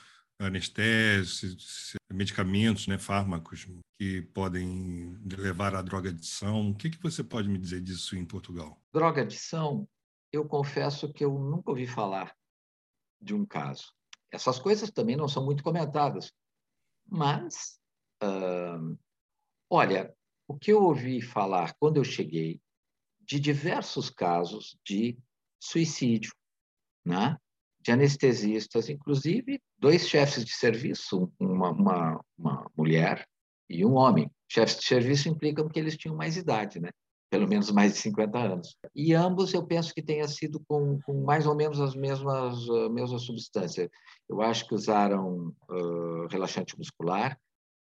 [0.41, 3.67] anestésios, medicamentos, né, fármacos
[3.99, 6.69] que podem levar à droga-adição.
[6.69, 8.81] O que, que você pode me dizer disso em Portugal?
[8.93, 9.85] Droga-adição,
[10.31, 12.33] eu confesso que eu nunca ouvi falar
[13.21, 13.93] de um caso.
[14.31, 16.31] Essas coisas também não são muito comentadas,
[17.05, 17.77] mas
[18.23, 18.97] uh,
[19.71, 20.11] Olha,
[20.47, 22.59] o que eu ouvi falar quando eu cheguei
[23.29, 25.15] de diversos casos de
[25.61, 26.31] suicídio,
[27.05, 27.37] né?
[27.81, 33.25] de anestesistas, inclusive dois chefes de serviço, uma, uma, uma mulher
[33.69, 34.29] e um homem.
[34.51, 36.89] Chefes de serviço implicam que eles tinham mais idade, né?
[37.29, 38.75] pelo menos mais de 50 anos.
[38.95, 43.19] E ambos eu penso que tenha sido com, com mais ou menos as mesmas, uh,
[43.19, 43.87] substâncias.
[44.27, 47.39] Eu acho que usaram uh, relaxante muscular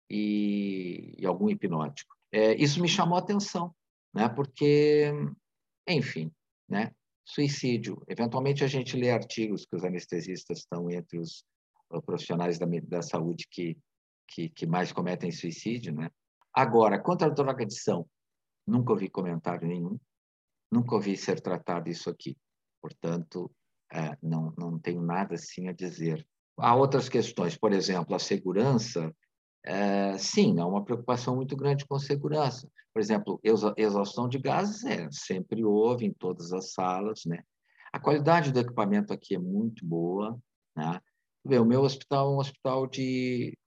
[0.10, 2.16] e, e algum hipnótico.
[2.32, 3.74] É, isso me chamou a atenção,
[4.16, 4.30] né?
[4.30, 5.12] porque,
[5.88, 6.32] enfim,
[6.70, 6.92] né?
[7.26, 8.02] suicídio.
[8.08, 11.44] Eventualmente a gente lê artigos que os anestesistas estão entre os
[12.06, 13.78] profissionais da, da saúde que,
[14.28, 15.94] que, que mais cometem suicídio.
[15.94, 16.10] Né?
[16.54, 18.08] Agora, contra a drogadição,
[18.68, 20.00] Nunca ouvi comentário nenhum,
[20.72, 22.36] nunca ouvi ser tratado isso aqui.
[22.82, 23.52] Portanto,
[23.94, 26.28] é, não, não tenho nada assim a dizer.
[26.58, 29.16] Há outras questões, por exemplo, a segurança.
[29.68, 32.70] É, sim, há uma preocupação muito grande com segurança.
[32.94, 33.40] Por exemplo,
[33.76, 37.22] exaustão de gases é, sempre houve em todas as salas.
[37.26, 37.44] Né?
[37.92, 40.38] A qualidade do equipamento aqui é muito boa.
[40.76, 41.02] Né?
[41.44, 43.58] O meu hospital é um hospital de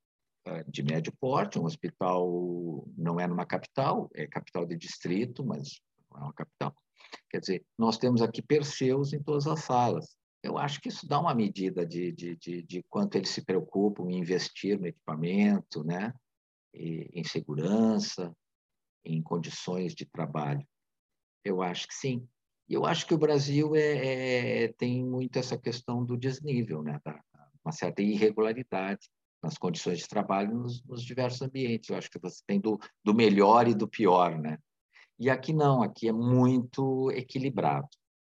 [0.49, 5.81] eh, de médio porte, um hospital não é numa capital, é capital de distrito, mas
[6.11, 6.75] não é uma capital.
[7.31, 10.17] Quer dizer, nós temos aqui Perseus em todas as salas.
[10.42, 14.09] Eu acho que isso dá uma medida de, de, de, de quanto eles se preocupam
[14.09, 16.14] em investir no equipamento, né?
[16.72, 18.33] E, em segurança,
[19.05, 20.66] em condições de trabalho.
[21.44, 22.29] Eu acho que sim.
[22.68, 27.01] E eu acho que o Brasil é, é, tem muito essa questão do desnível, né?
[27.05, 27.20] Da,
[27.64, 29.09] uma certa irregularidade
[29.42, 31.88] nas condições de trabalho nos, nos, diversos ambientes.
[31.88, 34.59] Eu acho que você tem do, do melhor e do pior, né?
[35.18, 37.88] E aqui não, aqui é muito equilibrado,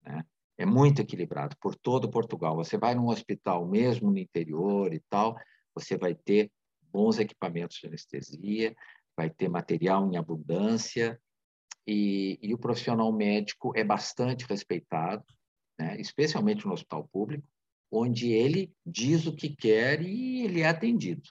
[0.04, 0.24] né?
[0.58, 2.56] É muito equilibrado por todo Portugal.
[2.56, 5.36] Você vai num hospital, mesmo no interior e tal,
[5.74, 6.52] você vai ter
[6.92, 8.76] bons equipamentos de anestesia,
[9.18, 11.20] vai ter material em abundância
[11.88, 15.26] e, e o profissional médico é bastante respeitado,
[15.78, 16.00] né?
[16.00, 17.48] especialmente no hospital público
[17.94, 21.30] onde ele diz o que quer e ele é atendido.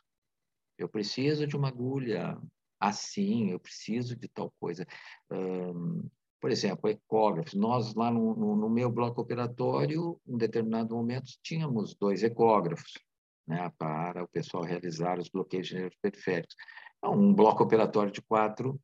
[0.79, 2.39] Eu preciso de uma agulha
[2.79, 4.87] assim, eu preciso de tal coisa.
[6.43, 7.55] Por exemplo, ecógrafos.
[7.55, 12.95] Nós, lá no, no, no, meu bloco operatório, em determinado momento, tínhamos dois ecógrafos
[13.47, 16.57] né, para o pessoal realizar os bloqueios periféricos.
[16.99, 18.79] Então, um bloco operatório de quatro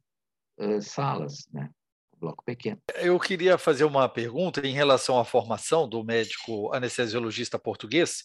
[0.60, 1.48] uh, salas.
[1.52, 1.68] Né?
[2.20, 2.80] bloco pequeno.
[2.96, 8.24] Eu queria fazer uma pergunta em relação à formação do médico anestesiologista português.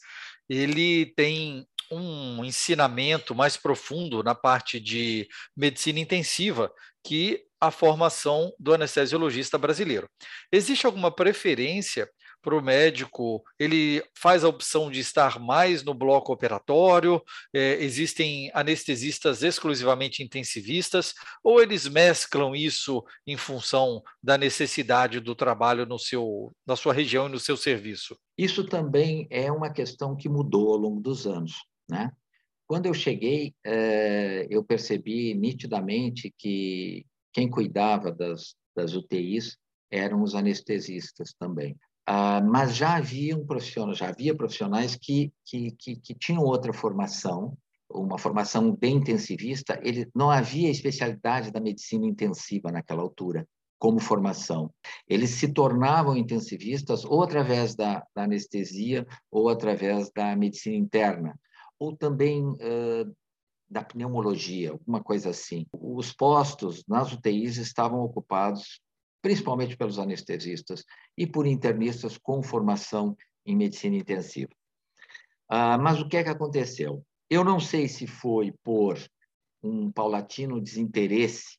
[0.49, 6.73] Ele tem um ensinamento mais profundo na parte de medicina intensiva
[7.05, 10.09] que a formação do anestesiologista brasileiro.
[10.51, 12.09] Existe alguma preferência
[12.41, 17.23] para o médico, ele faz a opção de estar mais no bloco operatório,
[17.53, 25.85] é, existem anestesistas exclusivamente intensivistas, ou eles mesclam isso em função da necessidade do trabalho
[25.85, 28.17] no seu, na sua região e no seu serviço?
[28.37, 31.53] Isso também é uma questão que mudou ao longo dos anos.
[31.89, 32.11] Né?
[32.67, 39.57] Quando eu cheguei, é, eu percebi nitidamente que quem cuidava das, das UTIs
[39.91, 41.75] eram os anestesistas também.
[42.05, 46.73] Ah, mas já havia um profissional, já havia profissionais que, que, que, que, tinham outra
[46.73, 47.57] formação,
[47.89, 49.79] uma formação bem intensivista.
[49.81, 53.47] Ele não havia especialidade da medicina intensiva naquela altura
[53.79, 54.73] como formação.
[55.07, 61.37] Eles se tornavam intensivistas ou através da, da anestesia ou através da medicina interna,
[61.77, 63.15] ou também uh,
[63.69, 65.65] da pneumologia, alguma coisa assim.
[65.71, 68.81] Os postos nas UTIs estavam ocupados
[69.21, 70.83] principalmente pelos anestesistas
[71.17, 74.51] e por internistas com formação em medicina intensiva.
[75.47, 77.05] Ah, mas o que é que aconteceu?
[77.29, 78.99] Eu não sei se foi por
[79.63, 81.57] um paulatino desinteresse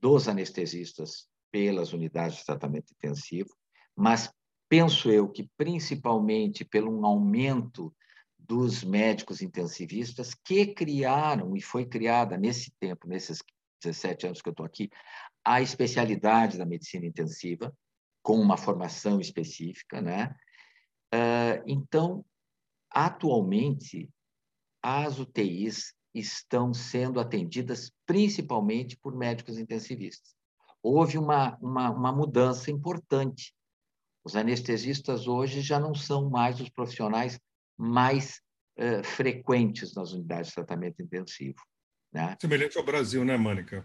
[0.00, 3.50] dos anestesistas pelas unidades de tratamento intensivo,
[3.94, 4.32] mas
[4.68, 7.94] penso eu que principalmente pelo um aumento
[8.52, 13.42] dos médicos intensivistas que criaram, e foi criada nesse tempo, nesses
[13.82, 14.90] 17 anos que eu estou aqui,
[15.42, 17.74] a especialidade da medicina intensiva,
[18.22, 20.36] com uma formação específica, né?
[21.10, 22.22] Ah, então,
[22.90, 24.10] atualmente,
[24.82, 30.34] as UTIs estão sendo atendidas principalmente por médicos intensivistas.
[30.82, 33.54] Houve uma, uma, uma mudança importante.
[34.22, 37.40] Os anestesistas hoje já não são mais os profissionais
[37.78, 38.40] mais
[38.78, 41.58] uh, frequentes nas unidades de tratamento intensivo.
[42.12, 42.36] Né?
[42.40, 43.84] Semelhante ao Brasil, né, Mônica?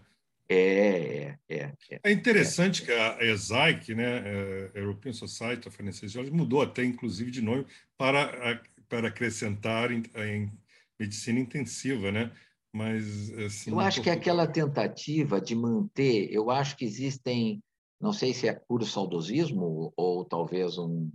[0.50, 2.00] É, é, é.
[2.04, 2.86] É interessante é.
[2.86, 7.66] que a ESAIC, né, é, European Society of Anesthesiology, mudou até, inclusive, de nome
[7.98, 10.52] para, para acrescentar em, em
[11.00, 12.32] medicina intensiva, né?
[12.74, 17.62] Mas, assim, eu acho que aquela tentativa de manter, eu acho que existem,
[18.00, 21.10] não sei se é puro saudosismo ou talvez um,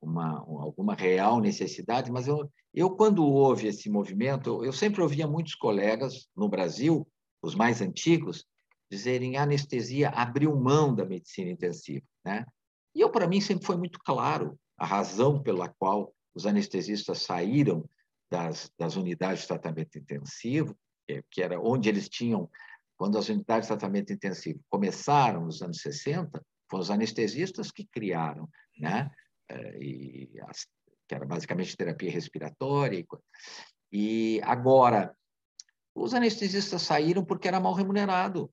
[0.00, 5.54] uma, alguma real necessidade, mas eu, eu quando houve esse movimento, eu sempre ouvia muitos
[5.54, 7.06] colegas no Brasil,
[7.42, 8.44] os mais antigos,
[8.90, 12.46] dizerem a anestesia abriu mão da medicina intensiva, né?
[12.94, 17.88] E eu para mim sempre foi muito claro a razão pela qual os anestesistas saíram
[18.30, 20.76] das, das unidades de tratamento intensivo,
[21.30, 22.50] que era onde eles tinham,
[22.96, 28.48] quando as unidades de tratamento intensivo começaram nos anos 60, foram os anestesistas que criaram,
[28.78, 29.10] né?
[30.48, 30.66] As,
[31.06, 33.04] que era basicamente terapia respiratória.
[33.90, 35.16] E agora,
[35.94, 38.50] os anestesistas saíram porque era mal remunerado.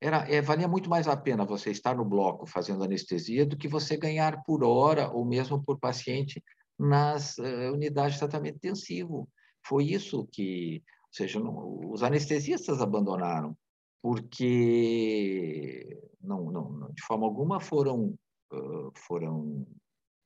[0.00, 3.66] Era, é, valia muito mais a pena você estar no bloco fazendo anestesia do que
[3.66, 6.42] você ganhar por hora ou mesmo por paciente
[6.78, 9.28] nas uh, unidades de tratamento intensivo.
[9.66, 13.56] Foi isso que, ou seja, não, os anestesistas abandonaram,
[14.00, 18.16] porque não, não, de forma alguma foram,
[18.52, 19.66] uh, foram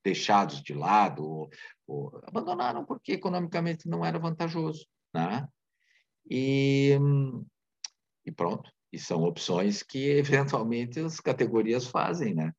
[0.05, 1.51] deixados de lado, ou,
[1.87, 4.87] ou, abandonaram porque economicamente não era vantajoso.
[5.15, 5.47] Né?
[6.29, 6.99] E,
[8.25, 8.71] e pronto.
[8.93, 12.53] E são opções que, eventualmente, as categorias fazem, né?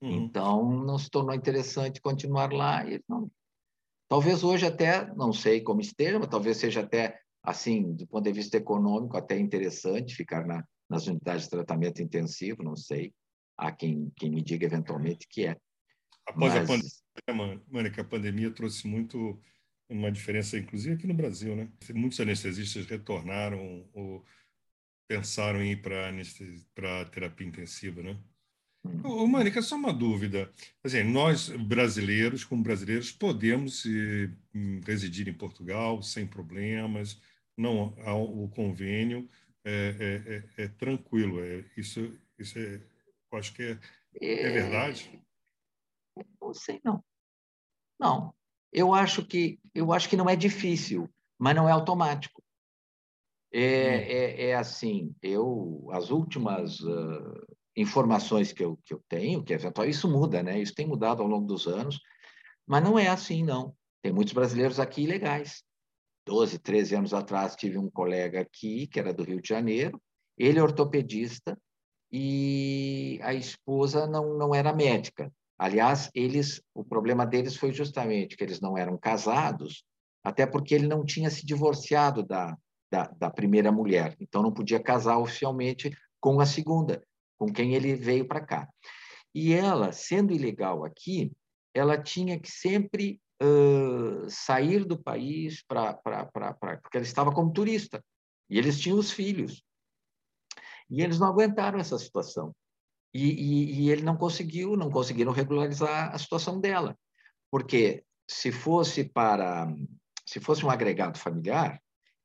[0.00, 0.10] Uhum.
[0.10, 2.86] Então, não se tornou interessante continuar lá.
[2.86, 3.30] E não...
[4.08, 8.32] Talvez hoje até, não sei como esteja, mas talvez seja até, assim, do ponto de
[8.32, 13.12] vista econômico, até interessante ficar na, nas unidades de tratamento intensivo, não sei.
[13.56, 15.56] Há quem, quem me diga eventualmente que é.
[16.26, 17.02] Após mas...
[17.16, 19.40] a pandemia, Mônica, a pandemia trouxe muito
[19.88, 21.68] uma diferença, inclusive aqui no Brasil, né?
[21.92, 24.24] Muitos anestesistas retornaram ou
[25.06, 25.82] pensaram em ir
[26.74, 28.18] para terapia intensiva, né?
[29.02, 30.52] Ô, Mônica, só uma dúvida.
[30.82, 34.30] Assim, nós, brasileiros, como brasileiros, podemos eh,
[34.86, 37.20] residir em Portugal sem problemas,
[37.56, 39.28] não há o convênio,
[39.64, 41.40] é, é, é, é tranquilo.
[41.42, 42.80] É, isso, isso é,
[43.36, 43.78] acho que
[44.20, 45.22] é, é verdade?
[46.40, 47.02] Não sei, não.
[47.98, 48.34] Não.
[48.72, 51.08] Eu acho que eu acho que não é difícil,
[51.38, 52.42] mas não é automático.
[53.52, 53.62] É, hum.
[53.62, 59.86] é, é assim, eu as últimas uh, informações que eu, que eu tenho, que eventual,
[59.88, 60.60] isso muda, né?
[60.60, 62.00] Isso tem mudado ao longo dos anos,
[62.66, 63.76] mas não é assim, não.
[64.02, 65.62] Tem muitos brasileiros aqui ilegais.
[66.26, 70.00] 12, 13 anos atrás, tive um colega aqui, que era do Rio de Janeiro,
[70.38, 71.56] ele é ortopedista
[72.16, 75.32] e a esposa não, não era médica.
[75.58, 79.84] Aliás, eles, o problema deles foi justamente que eles não eram casados,
[80.22, 82.56] até porque ele não tinha se divorciado da,
[82.88, 85.90] da, da primeira mulher, então não podia casar oficialmente
[86.20, 87.02] com a segunda
[87.36, 88.68] com quem ele veio para cá.
[89.34, 91.32] E ela, sendo ilegal aqui,
[91.74, 95.94] ela tinha que sempre uh, sair do país para
[96.80, 98.00] porque ela estava como turista
[98.48, 99.64] e eles tinham os filhos
[100.90, 102.54] e eles não aguentaram essa situação
[103.12, 106.98] e, e, e ele não conseguiu, não conseguiram regularizar a situação dela,
[107.50, 109.66] porque se fosse para
[110.26, 111.80] se fosse um agregado familiar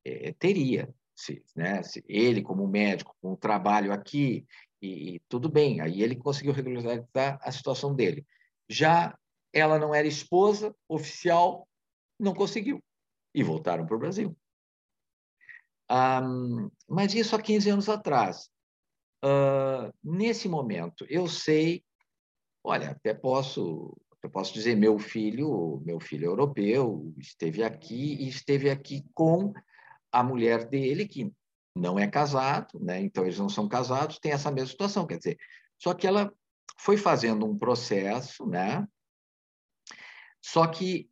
[0.06, 4.46] é, teria se, né, se ele como médico com um trabalho aqui
[4.82, 7.06] e, e, tudo bem, aí ele conseguiu regularizar
[7.42, 8.26] a situação dele.
[8.70, 9.18] Já
[9.52, 11.68] ela não era esposa oficial,
[12.18, 12.82] não conseguiu.
[13.36, 14.36] E voltaram para o Brasil.
[15.92, 18.50] Um, mas isso há 15 anos atrás.
[19.24, 21.84] Uh, nesse momento, eu sei,
[22.64, 28.30] olha, até posso, eu posso dizer, meu filho, meu filho é europeu, esteve aqui e
[28.30, 29.52] esteve aqui com
[30.12, 31.32] a mulher dele, que
[31.76, 33.00] não é casado, né?
[33.02, 35.06] então eles não são casados, tem essa mesma situação.
[35.06, 35.38] Quer dizer,
[35.78, 36.32] só que ela
[36.78, 38.88] foi fazendo um processo, né?
[40.42, 41.10] só que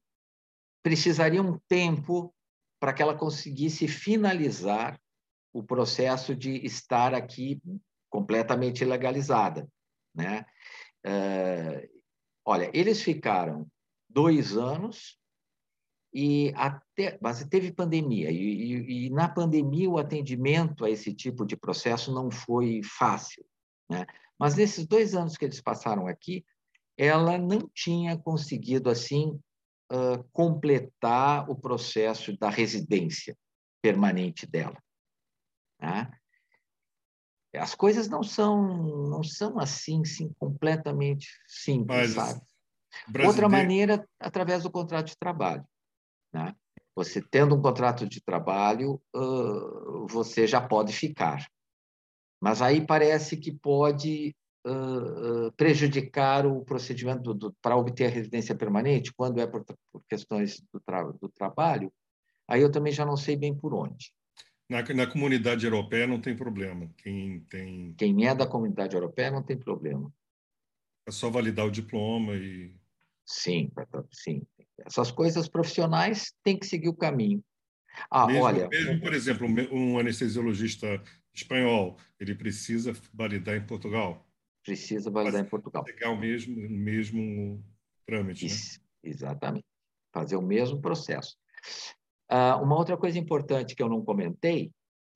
[0.81, 2.33] precisaria um tempo
[2.79, 4.99] para que ela conseguisse finalizar
[5.53, 7.61] o processo de estar aqui
[8.09, 9.67] completamente legalizada.
[10.13, 10.45] Né?
[11.05, 11.87] Uh,
[12.45, 13.67] olha, eles ficaram
[14.09, 15.17] dois anos
[16.13, 21.45] e até, mas teve pandemia, e, e, e, na pandemia o atendimento a esse tipo
[21.45, 23.45] de processo não foi fácil.
[23.89, 24.05] Né?
[24.39, 26.45] Mas nesses dois anos que eles passaram aqui,
[26.97, 29.39] ela não tinha conseguido, assim,
[29.91, 33.37] uh, completar o processo da residência
[33.81, 34.81] permanente dela.
[35.81, 36.11] Né?
[37.55, 42.41] As coisas não são, não são assim, sim, completamente simples, mas, sabe?
[43.07, 43.27] Brasileiro...
[43.27, 45.65] Outra maneira, através do contrato de trabalho.
[46.33, 46.55] Né?
[46.95, 51.47] Você tendo um contrato de trabalho, uh, você já pode ficar.
[52.41, 54.35] Mas aí parece que pode
[54.65, 60.79] uh, prejudicar o procedimento para obter a residência permanente, quando é por, por questões do,
[60.79, 61.91] tra do, trabalho.
[62.47, 64.11] aí eu também já não sei bem por onde.
[64.69, 66.89] Na, na comunidade europeia não tem problema.
[66.97, 67.93] Quem tem.
[67.97, 70.11] Quem é da comunidade europeia não tem problema.
[71.07, 72.75] É só validar o diploma e.
[73.25, 73.71] Sim,
[74.11, 74.41] sim.
[74.85, 77.43] Essas coisas profissionais têm que seguir o caminho.
[78.11, 78.67] Ah, mesmo, olha.
[78.69, 81.01] Mesmo, por exemplo, um anestesiologista
[81.33, 84.26] espanhol, ele precisa validar em Portugal?
[84.67, 85.81] Precisa validar em Portugal.
[85.85, 87.63] Pegar o mesmo, mesmo
[88.05, 88.45] trâmite.
[88.45, 88.51] Né?
[89.01, 89.65] Exatamente.
[90.13, 91.37] Fazer o mesmo processo.
[92.29, 94.69] Uh, uma outra coisa importante que eu não comentei,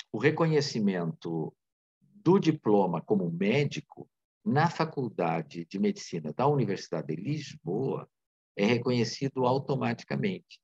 [0.10, 1.54] o reconhecimento
[2.00, 4.10] do diploma como médico
[4.46, 8.10] na Faculdade de Medicina da Universidade de Lisboa
[8.56, 10.62] é reconhecido automaticamente,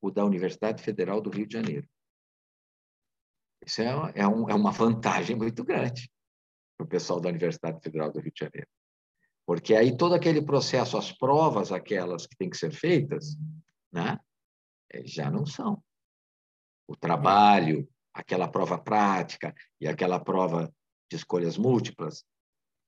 [0.00, 1.86] o da Universidade Federal do Rio de Janeiro.
[3.66, 6.10] Isso é, é, um, é uma vantagem muito grande
[6.80, 8.68] para o pessoal da Universidade Federal do Rio de Janeiro.
[9.46, 13.36] Porque aí todo aquele processo, as provas, aquelas que têm que ser feitas,
[13.92, 14.18] né,
[14.90, 15.82] é, já não são
[16.88, 20.72] o trabalho, aquela prova prática e aquela prova
[21.10, 22.20] de escolhas múltiplas.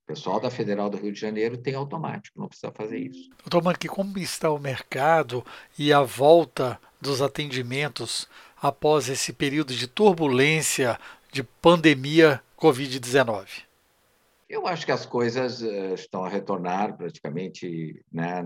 [0.05, 3.31] O pessoal da Federal do Rio de Janeiro tem automático, não precisa fazer isso.
[3.45, 5.45] Doutor Manque, como está o mercado
[5.79, 8.29] e a volta dos atendimentos
[8.61, 10.99] após esse período de turbulência
[11.31, 13.72] de pandemia Covid-19?
[14.53, 18.45] Eu acho que as coisas eh, estão a retornar praticamente né,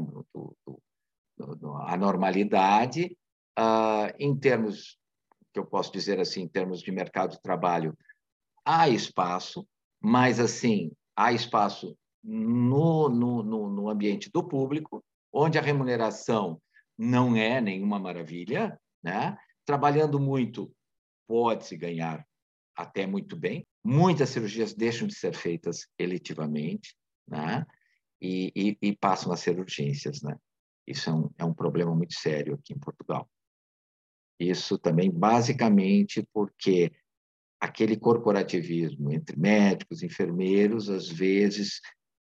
[1.85, 3.19] à normalidade.
[3.59, 4.97] Uh, em termos
[5.53, 7.99] que eu posso dizer assim, em termos de mercado de trabalho,
[8.65, 9.67] há espaço,
[10.01, 16.63] mas assim, há espaço no, no, no ambiente do público, onde a remuneração
[16.97, 19.37] não é nenhuma maravilha, né?
[19.65, 20.73] Trabalhando muito,
[21.27, 22.25] pode-se ganhar
[22.77, 23.67] até muito bem.
[23.87, 26.97] Muitas cirurgias deixam de ser feitas eletivamente,
[27.29, 27.65] né?
[28.21, 30.37] E, e, e passam a ser urgências, né?
[30.87, 33.29] Isso é um, é um problema muito sério aqui em Portugal.
[34.41, 36.93] Isso também, basicamente, porque
[37.61, 41.81] aquele corporativismo entre médicos, enfermeiros, às vezes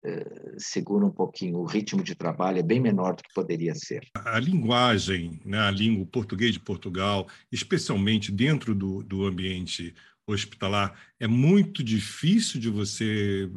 [0.05, 4.07] eh, segura um pouquinho, o ritmo de trabalho é bem menor do que poderia ser.
[4.15, 9.95] A linguagem, né, a língua o português de Portugal, especialmente dentro do, do ambiente
[10.27, 13.49] hospitalar, é muito difícil de você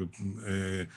[0.46, 0.88] é,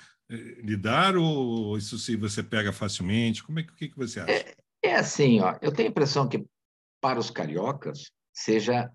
[0.63, 3.43] lidar ou isso se você pega facilmente?
[3.43, 4.33] Como é que, o que, que você acha?
[4.33, 6.45] É, é assim, ó, eu tenho a impressão que
[7.01, 8.91] para os cariocas seja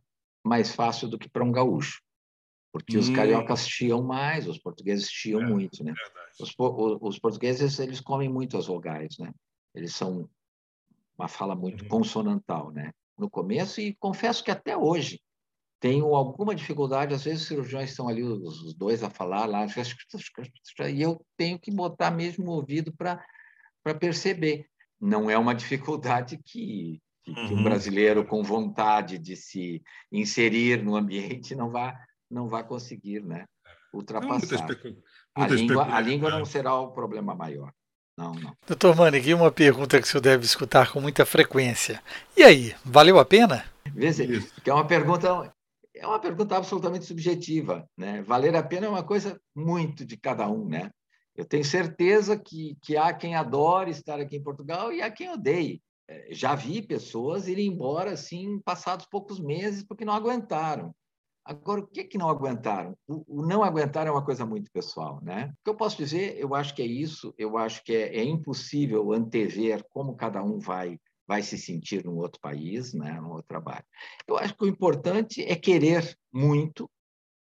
[0.45, 2.01] mais fácil do que para um gaúcho.
[2.71, 2.99] Porque hum.
[2.99, 5.93] os cariocas chiam mais, os portugueses chiam é, muito, né?
[6.39, 6.53] Os,
[7.01, 9.31] os, portugueses, eles comem muito as vogais, né?
[9.73, 10.29] Eles são
[11.17, 11.89] uma fala muito uhum.
[11.89, 12.91] consonantal, né?
[13.17, 15.19] No começo, e confesso que até hoje
[15.79, 19.65] tenho alguma dificuldade, às vezes os cirurgiões estão ali, os dois a falar lá,
[20.89, 23.19] e eu tenho que botar mesmo o ouvido para
[23.99, 24.65] perceber.
[24.99, 27.47] Não é uma dificuldade que que, uhum.
[27.47, 31.93] que um brasileiro com vontade de se inserir no ambiente não vai
[32.29, 33.45] não vai conseguir, né?
[33.93, 34.67] Ultrapassar.
[35.33, 37.71] a, língua, a língua não será o problema maior.
[38.17, 38.53] Não, não.
[38.67, 42.03] Doutor Mani, uma pergunta que o senhor deve escutar com muita frequência.
[42.35, 43.63] E aí, valeu a pena?
[43.93, 44.25] Veja,
[44.61, 45.53] que é uma pergunta
[45.99, 48.21] é uma pergunta absolutamente subjetiva, né?
[48.21, 50.91] Valer a pena é uma coisa muito de cada um, né?
[51.35, 55.29] Eu tenho certeza que, que há quem adore estar aqui em Portugal e há quem
[55.29, 55.81] odeie.
[56.07, 60.95] É, já vi pessoas irem embora assim passados poucos meses porque não aguentaram.
[61.45, 62.97] Agora, o que que não aguentaram?
[63.07, 65.53] O, o, não aguentar é uma coisa muito pessoal, né?
[65.59, 67.33] O que eu posso dizer, eu acho que é isso.
[67.37, 72.15] Eu acho que é, é impossível antever como cada um vai vai se sentir num
[72.15, 73.83] outro país, né, no outro trabalho.
[74.27, 76.89] Eu acho que o importante é querer muito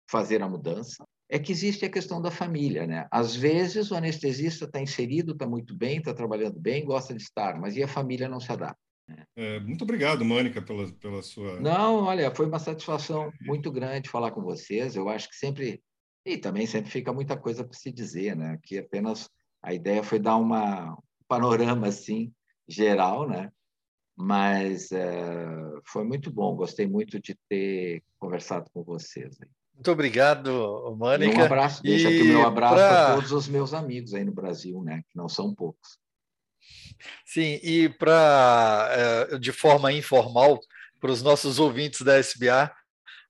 [0.09, 3.07] fazer a mudança, é que existe a questão da família, né?
[3.11, 7.59] Às vezes o anestesista está inserido, está muito bem, está trabalhando bem, gosta de estar,
[7.59, 8.77] mas e a família não se adapta.
[9.07, 9.23] Né?
[9.35, 11.59] É, muito obrigado, Mônica, pela, pela sua.
[11.59, 14.95] Não, olha, foi uma satisfação muito grande falar com vocês.
[14.95, 15.81] Eu acho que sempre
[16.25, 18.57] e também sempre fica muita coisa para se dizer, né?
[18.63, 19.29] Que apenas
[19.61, 22.33] a ideia foi dar uma um panorama assim
[22.67, 23.51] geral, né?
[24.15, 25.45] Mas é,
[25.83, 26.55] foi muito bom.
[26.55, 29.37] Gostei muito de ter conversado com vocês.
[29.41, 29.49] Aí.
[29.73, 31.33] Muito obrigado, Mônica.
[31.33, 32.89] E um abraço, deixa aqui o meu abraço pra...
[32.89, 35.03] para todos os meus amigos aí no Brasil, né?
[35.09, 35.99] Que não são poucos.
[37.25, 38.89] Sim, e para
[39.31, 40.59] eh, de forma informal,
[40.99, 42.73] para os nossos ouvintes da SBA,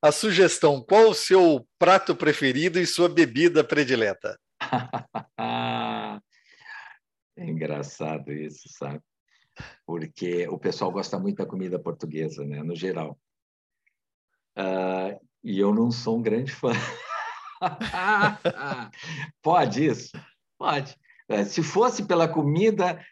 [0.02, 4.40] a sugestão: qual o seu prato preferido e sua bebida predileta?
[7.36, 9.02] é engraçado isso, sabe?
[9.86, 12.64] Porque o pessoal gosta muito da comida portuguesa, né?
[12.64, 13.18] No geral.
[14.58, 16.72] Uh, e eu não sou um grande fã.
[19.41, 20.12] Pode isso?
[20.58, 20.95] Pode.
[21.28, 23.03] É, se fosse pela comida,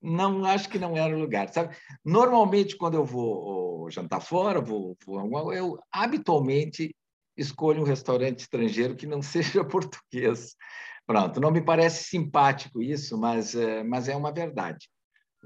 [0.00, 1.76] não acho que não era o lugar, sabe?
[2.04, 6.94] Normalmente quando eu vou jantar fora, vou, vou eu habitualmente
[7.36, 10.54] escolho um restaurante estrangeiro que não seja português.
[11.06, 14.88] Pronto, não me parece simpático isso, mas, eh, mas é uma verdade.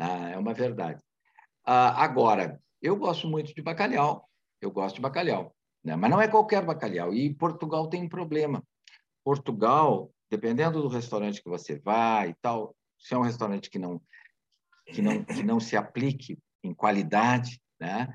[0.00, 0.32] Né?
[0.32, 1.02] É uma verdade.
[1.62, 4.26] Ah, agora, eu gosto muito de bacalhau,
[4.58, 5.94] eu gosto de bacalhau, né?
[5.94, 7.12] mas não é qualquer bacalhau.
[7.12, 8.64] E Portugal tem um problema.
[9.22, 14.00] Portugal, dependendo do restaurante que você vai e tal, se é um restaurante que não
[14.86, 18.08] que não, que não se aplique em qualidade, né?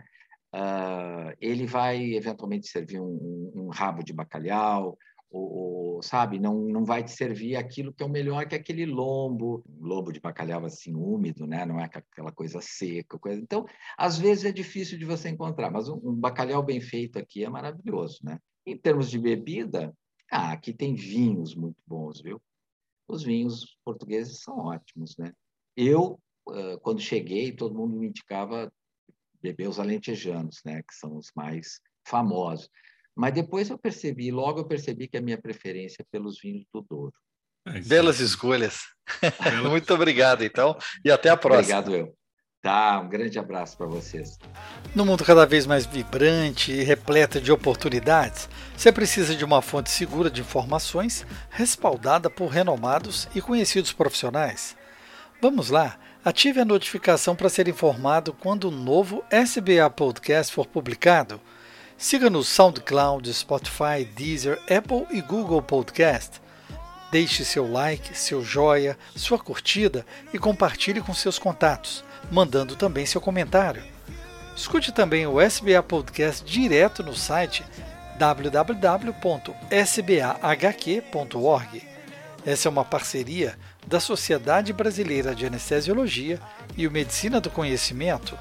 [0.53, 4.97] Uh, ele vai eventualmente servir um, um, um rabo de bacalhau,
[5.37, 8.85] ou, sabe, não, não vai te servir aquilo que é o melhor, que é aquele
[8.85, 11.65] lombo, lombo de bacalhau assim úmido, né?
[11.65, 13.41] Não é aquela coisa seca, coisa.
[13.41, 13.65] Então,
[13.97, 17.49] às vezes é difícil de você encontrar, mas um, um bacalhau bem feito aqui é
[17.49, 18.39] maravilhoso, né?
[18.65, 19.93] Em termos de bebida,
[20.31, 22.41] ah, aqui tem vinhos muito bons, viu?
[23.07, 25.31] Os vinhos portugueses são ótimos, né?
[25.75, 26.19] Eu
[26.81, 28.71] quando cheguei, todo mundo me indicava
[29.41, 32.69] beber os alentejanos, né, que são os mais famosos.
[33.15, 36.81] Mas depois eu percebi, logo eu percebi que a minha preferência é pelos vinhos do
[36.81, 37.13] Douro.
[37.65, 38.81] É Belas escolhas.
[39.63, 41.79] Muito obrigado, então, e até a próxima.
[41.79, 42.15] Obrigado, eu.
[42.61, 44.39] Tá, um grande abraço para vocês.
[44.95, 49.91] No mundo cada vez mais vibrante e repleto de oportunidades, você precisa de uma fonte
[49.91, 54.75] segura de informações, respaldada por renomados e conhecidos profissionais.
[55.39, 61.39] Vamos lá Ative a notificação para ser informado quando o novo SBA Podcast for publicado.
[61.97, 66.41] Siga no SoundCloud, Spotify, Deezer, Apple e Google Podcast.
[67.09, 73.21] Deixe seu like, seu joia, sua curtida e compartilhe com seus contatos, mandando também seu
[73.21, 73.81] comentário.
[74.55, 77.63] Escute também o SBA Podcast direto no site
[78.17, 79.15] www.sbahq.org.
[82.45, 86.41] Essa é uma parceria da Sociedade Brasileira de Anestesiologia
[86.75, 88.37] e o Medicina do Conhecimento.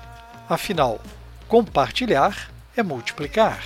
[0.49, 1.01] Afinal,
[1.49, 3.61] compartilhar é multiplicar.